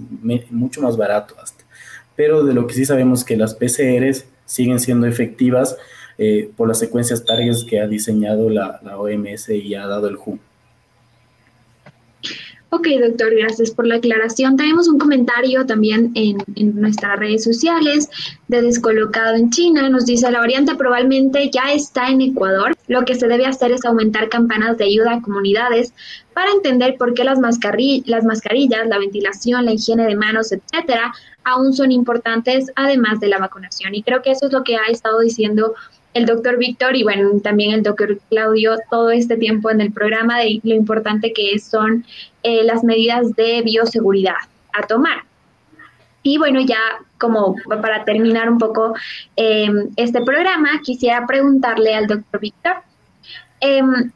mucho 0.49 0.81
más 0.81 0.97
barato 0.97 1.35
hasta. 1.39 1.63
Pero 2.15 2.43
de 2.43 2.55
lo 2.55 2.65
que 2.65 2.73
sí 2.73 2.85
sabemos 2.85 3.23
que 3.23 3.37
las 3.37 3.53
PCRs 3.53 4.25
siguen 4.45 4.79
siendo 4.79 5.05
efectivas 5.05 5.77
por 6.55 6.67
las 6.67 6.77
secuencias 6.77 7.25
targets 7.25 7.63
que 7.63 7.79
ha 7.79 7.87
diseñado 7.87 8.47
la, 8.49 8.79
la 8.83 8.99
OMS 8.99 9.49
y 9.49 9.73
ha 9.73 9.87
dado 9.87 10.07
el 10.07 10.17
WHO. 10.17 10.37
Ok, 12.73 12.87
doctor, 13.01 13.35
gracias 13.35 13.69
por 13.71 13.85
la 13.85 13.95
aclaración. 13.95 14.55
Tenemos 14.55 14.87
un 14.87 14.97
comentario 14.97 15.65
también 15.65 16.13
en, 16.15 16.37
nuestras 16.79 17.19
redes 17.19 17.43
sociales 17.43 18.09
de 18.47 18.61
Descolocado 18.61 19.35
en 19.35 19.49
China. 19.49 19.89
Nos 19.89 20.05
dice, 20.05 20.31
la 20.31 20.39
variante 20.39 20.75
probablemente 20.75 21.49
ya 21.51 21.73
está 21.73 22.07
en 22.07 22.21
Ecuador. 22.21 22.73
Lo 22.87 23.03
que 23.03 23.15
se 23.15 23.27
debe 23.27 23.45
hacer 23.45 23.73
es 23.73 23.83
aumentar 23.83 24.29
campanas 24.29 24.77
de 24.77 24.85
ayuda 24.85 25.15
a 25.15 25.21
comunidades 25.21 25.93
para 26.33 26.49
entender 26.51 26.95
por 26.97 27.13
qué 27.13 27.25
las, 27.25 27.39
las 28.05 28.23
mascarillas, 28.23 28.87
la 28.87 28.99
ventilación, 28.99 29.65
la 29.65 29.73
higiene 29.73 30.05
de 30.05 30.15
manos, 30.15 30.53
etcétera, 30.53 31.13
aún 31.43 31.73
son 31.73 31.91
importantes, 31.91 32.71
además 32.77 33.19
de 33.19 33.27
la 33.27 33.39
vacunación. 33.39 33.95
Y 33.95 34.03
creo 34.03 34.21
que 34.21 34.31
eso 34.31 34.47
es 34.47 34.53
lo 34.53 34.63
que 34.63 34.77
ha 34.77 34.85
estado 34.85 35.19
diciendo 35.19 35.73
el 36.13 36.25
doctor 36.25 36.57
Víctor 36.57 36.95
y 36.95 37.03
bueno, 37.03 37.39
también 37.41 37.73
el 37.73 37.83
doctor 37.83 38.19
Claudio 38.29 38.75
todo 38.89 39.11
este 39.11 39.37
tiempo 39.37 39.69
en 39.69 39.81
el 39.81 39.91
programa 39.91 40.39
de 40.39 40.59
lo 40.63 40.75
importante 40.75 41.33
que 41.33 41.57
son 41.59 42.05
eh, 42.43 42.63
las 42.63 42.83
medidas 42.83 43.33
de 43.35 43.61
bioseguridad 43.61 44.35
a 44.73 44.87
tomar. 44.87 45.23
Y 46.23 46.37
bueno, 46.37 46.61
ya 46.61 46.79
como 47.17 47.55
para 47.81 48.03
terminar 48.03 48.49
un 48.49 48.59
poco 48.59 48.93
em, 49.35 49.89
este 49.95 50.21
programa, 50.21 50.69
quisiera 50.83 51.25
preguntarle 51.25 51.95
al 51.95 52.07
doctor 52.07 52.39
Víctor, 52.39 52.73
em, 53.59 54.11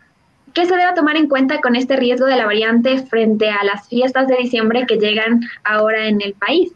¿qué 0.53 0.65
se 0.65 0.75
debe 0.75 0.93
tomar 0.95 1.17
en 1.17 1.27
cuenta 1.27 1.62
con 1.62 1.75
este 1.75 1.95
riesgo 1.95 2.27
de 2.27 2.36
la 2.36 2.45
variante 2.45 3.03
frente 3.05 3.49
a 3.49 3.63
las 3.63 3.88
fiestas 3.88 4.27
de 4.27 4.38
diciembre 4.38 4.86
que 4.88 4.97
llegan 4.97 5.41
ahora 5.63 6.08
en 6.08 6.21
el 6.21 6.34
país? 6.34 6.73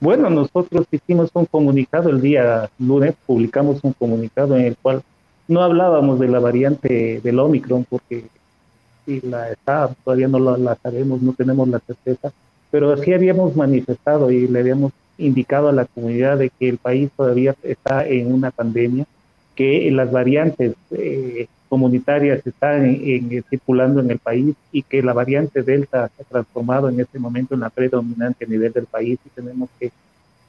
Bueno, 0.00 0.30
nosotros 0.30 0.86
hicimos 0.90 1.30
un 1.34 1.44
comunicado 1.44 2.08
el 2.08 2.22
día 2.22 2.70
lunes, 2.78 3.14
publicamos 3.26 3.80
un 3.82 3.92
comunicado 3.92 4.56
en 4.56 4.64
el 4.64 4.76
cual 4.76 5.02
No 5.46 5.62
hablábamos 5.62 6.18
de 6.18 6.28
la 6.28 6.38
variante 6.38 7.20
del 7.22 7.38
Omicron 7.38 7.84
porque 7.84 8.24
si 9.04 9.20
la 9.20 9.50
está, 9.50 9.90
todavía 10.04 10.28
no 10.28 10.38
la, 10.38 10.76
sabemos, 10.76 11.20
no 11.20 11.34
tenemos 11.34 11.68
la 11.68 11.80
certeza, 11.80 12.32
pero 12.70 12.96
sí 12.96 13.12
habíamos 13.12 13.56
manifestado 13.56 14.30
y 14.30 14.46
le 14.46 14.60
habíamos 14.60 14.92
indicado 15.18 15.68
a 15.68 15.72
la 15.72 15.84
comunidad 15.84 16.38
de 16.38 16.50
que 16.50 16.68
el 16.68 16.78
país 16.78 17.10
todavía 17.14 17.54
está 17.62 18.06
en 18.06 18.32
una 18.32 18.50
pandemia, 18.50 19.06
que 19.54 19.90
las 19.90 20.10
variantes 20.10 20.74
eh, 20.92 21.48
comunitarias 21.70 22.44
están 22.44 22.84
en, 22.84 23.44
circulando 23.48 24.00
en 24.00 24.10
el 24.10 24.18
país 24.18 24.56
y 24.72 24.82
que 24.82 25.02
la 25.02 25.12
variante 25.12 25.62
Delta 25.62 26.10
se 26.14 26.22
ha 26.22 26.26
transformado 26.26 26.88
en 26.88 26.98
este 26.98 27.20
momento 27.20 27.54
en 27.54 27.60
la 27.60 27.70
predominante 27.70 28.44
a 28.44 28.48
nivel 28.48 28.72
del 28.72 28.86
país 28.86 29.20
y 29.24 29.28
tenemos 29.30 29.70
que 29.78 29.92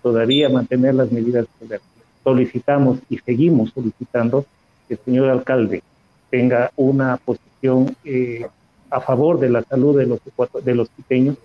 todavía 0.01 0.49
mantener 0.49 0.95
las 0.95 1.11
medidas 1.11 1.45
Solicitamos 2.23 2.99
y 3.09 3.17
seguimos 3.17 3.71
solicitando 3.71 4.45
que 4.87 4.93
el 4.95 4.99
señor 5.03 5.29
alcalde 5.29 5.81
tenga 6.29 6.71
una 6.75 7.17
posición 7.17 7.95
eh, 8.03 8.45
a 8.91 9.01
favor 9.01 9.39
de 9.39 9.49
la 9.49 9.63
salud 9.63 9.97
de 9.97 10.05
los, 10.05 10.19
de 10.63 10.75
los 10.75 10.89
quiteños, 10.89 11.37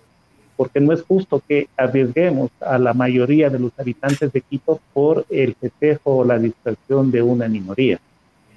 porque 0.55 0.79
no 0.79 0.93
es 0.93 1.01
justo 1.01 1.41
que 1.47 1.67
arriesguemos 1.77 2.51
a 2.61 2.77
la 2.77 2.93
mayoría 2.93 3.49
de 3.49 3.59
los 3.59 3.71
habitantes 3.79 4.31
de 4.31 4.41
Quito 4.41 4.79
por 4.93 5.25
el 5.29 5.55
festejo 5.55 6.17
o 6.17 6.25
la 6.25 6.37
distracción 6.37 7.09
de 7.09 7.23
una 7.23 7.47
minoría. 7.47 7.99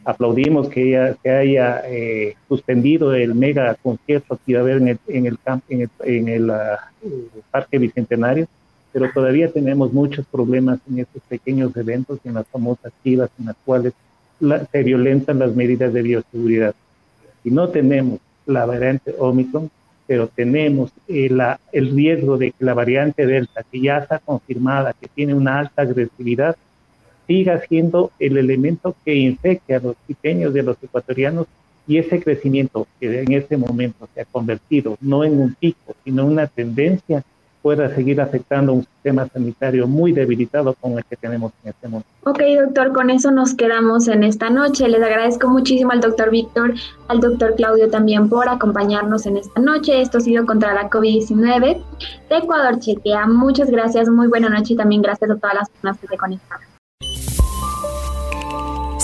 Aplaudimos 0.04 0.68
que, 0.68 1.14
se 1.22 1.30
haya 1.30 1.82
eh, 1.86 2.34
suspendido 2.48 3.14
el 3.14 3.34
mega 3.34 3.74
concierto 3.82 4.36
que 4.36 4.52
iba 4.52 4.60
a 4.60 4.62
haber 4.62 4.76
en 4.78 4.88
el, 4.88 4.98
en 5.08 5.26
el, 5.26 5.90
en 6.04 6.28
el, 6.28 6.50
ah, 6.50 6.90
Parque 7.50 7.78
Bicentenario, 7.78 8.46
pero 8.92 9.10
todavía 9.12 9.52
tenemos 9.52 9.92
muchos 9.92 10.26
problemas 10.26 10.80
en 10.90 11.00
estos 11.00 11.22
pequeños 11.28 11.76
eventos, 11.76 12.18
en 12.24 12.34
las 12.34 12.46
famosas 12.48 12.92
filas 13.02 13.30
en 13.38 13.46
las 13.46 13.56
cuales 13.64 13.92
se 14.72 14.82
violentan 14.82 15.38
las 15.38 15.54
medidas 15.54 15.92
de 15.92 16.02
bioseguridad. 16.02 16.74
Y 17.44 17.50
no 17.50 17.68
tenemos 17.68 18.20
la 18.46 18.64
variante 18.64 19.14
Omicron, 19.18 19.70
pero 20.06 20.28
tenemos 20.28 20.92
el, 21.06 21.36
la, 21.36 21.60
el 21.72 21.94
riesgo 21.94 22.36
de 22.36 22.50
que 22.52 22.64
la 22.64 22.74
variante 22.74 23.26
Delta, 23.26 23.62
que 23.70 23.80
ya 23.80 23.98
está 23.98 24.18
confirmada, 24.18 24.94
que 24.98 25.08
tiene 25.08 25.34
una 25.34 25.58
alta 25.60 25.82
agresividad, 25.82 26.56
siga 27.30 27.60
siendo 27.68 28.10
el 28.18 28.36
elemento 28.38 28.96
que 29.04 29.14
infecte 29.14 29.76
a 29.76 29.78
los 29.78 29.94
quiteños 30.04 30.52
de 30.52 30.64
los 30.64 30.76
ecuatorianos 30.82 31.46
y 31.86 31.98
ese 31.98 32.20
crecimiento 32.20 32.88
que 32.98 33.20
en 33.20 33.32
este 33.34 33.56
momento 33.56 34.08
se 34.12 34.22
ha 34.22 34.24
convertido 34.24 34.98
no 35.00 35.22
en 35.22 35.40
un 35.40 35.54
pico, 35.54 35.94
sino 36.02 36.22
en 36.22 36.28
una 36.28 36.48
tendencia, 36.48 37.22
pueda 37.62 37.94
seguir 37.94 38.20
afectando 38.20 38.72
un 38.72 38.82
sistema 38.82 39.28
sanitario 39.28 39.86
muy 39.86 40.10
debilitado 40.10 40.74
con 40.74 40.98
el 40.98 41.04
que 41.04 41.14
tenemos 41.14 41.52
en 41.62 41.70
este 41.70 41.86
momento. 41.86 42.08
Ok, 42.24 42.40
doctor, 42.64 42.92
con 42.92 43.10
eso 43.10 43.30
nos 43.30 43.54
quedamos 43.54 44.08
en 44.08 44.24
esta 44.24 44.50
noche. 44.50 44.88
Les 44.88 45.00
agradezco 45.00 45.48
muchísimo 45.48 45.92
al 45.92 46.00
doctor 46.00 46.30
Víctor, 46.30 46.74
al 47.06 47.20
doctor 47.20 47.54
Claudio 47.54 47.88
también 47.90 48.28
por 48.28 48.48
acompañarnos 48.48 49.26
en 49.26 49.36
esta 49.36 49.60
noche. 49.60 50.00
Esto 50.00 50.18
ha 50.18 50.22
sido 50.22 50.46
contra 50.46 50.74
la 50.74 50.90
COVID-19 50.90 51.80
de 52.28 52.36
Ecuador 52.36 52.80
Chequea. 52.80 53.26
Muchas 53.28 53.70
gracias, 53.70 54.08
muy 54.08 54.26
buena 54.26 54.48
noche 54.48 54.72
y 54.72 54.76
también 54.76 55.00
gracias 55.00 55.30
a 55.30 55.36
todas 55.36 55.54
las 55.54 55.70
personas 55.70 55.96
que 56.00 56.08
se 56.08 56.16
conectaron. 56.16 56.69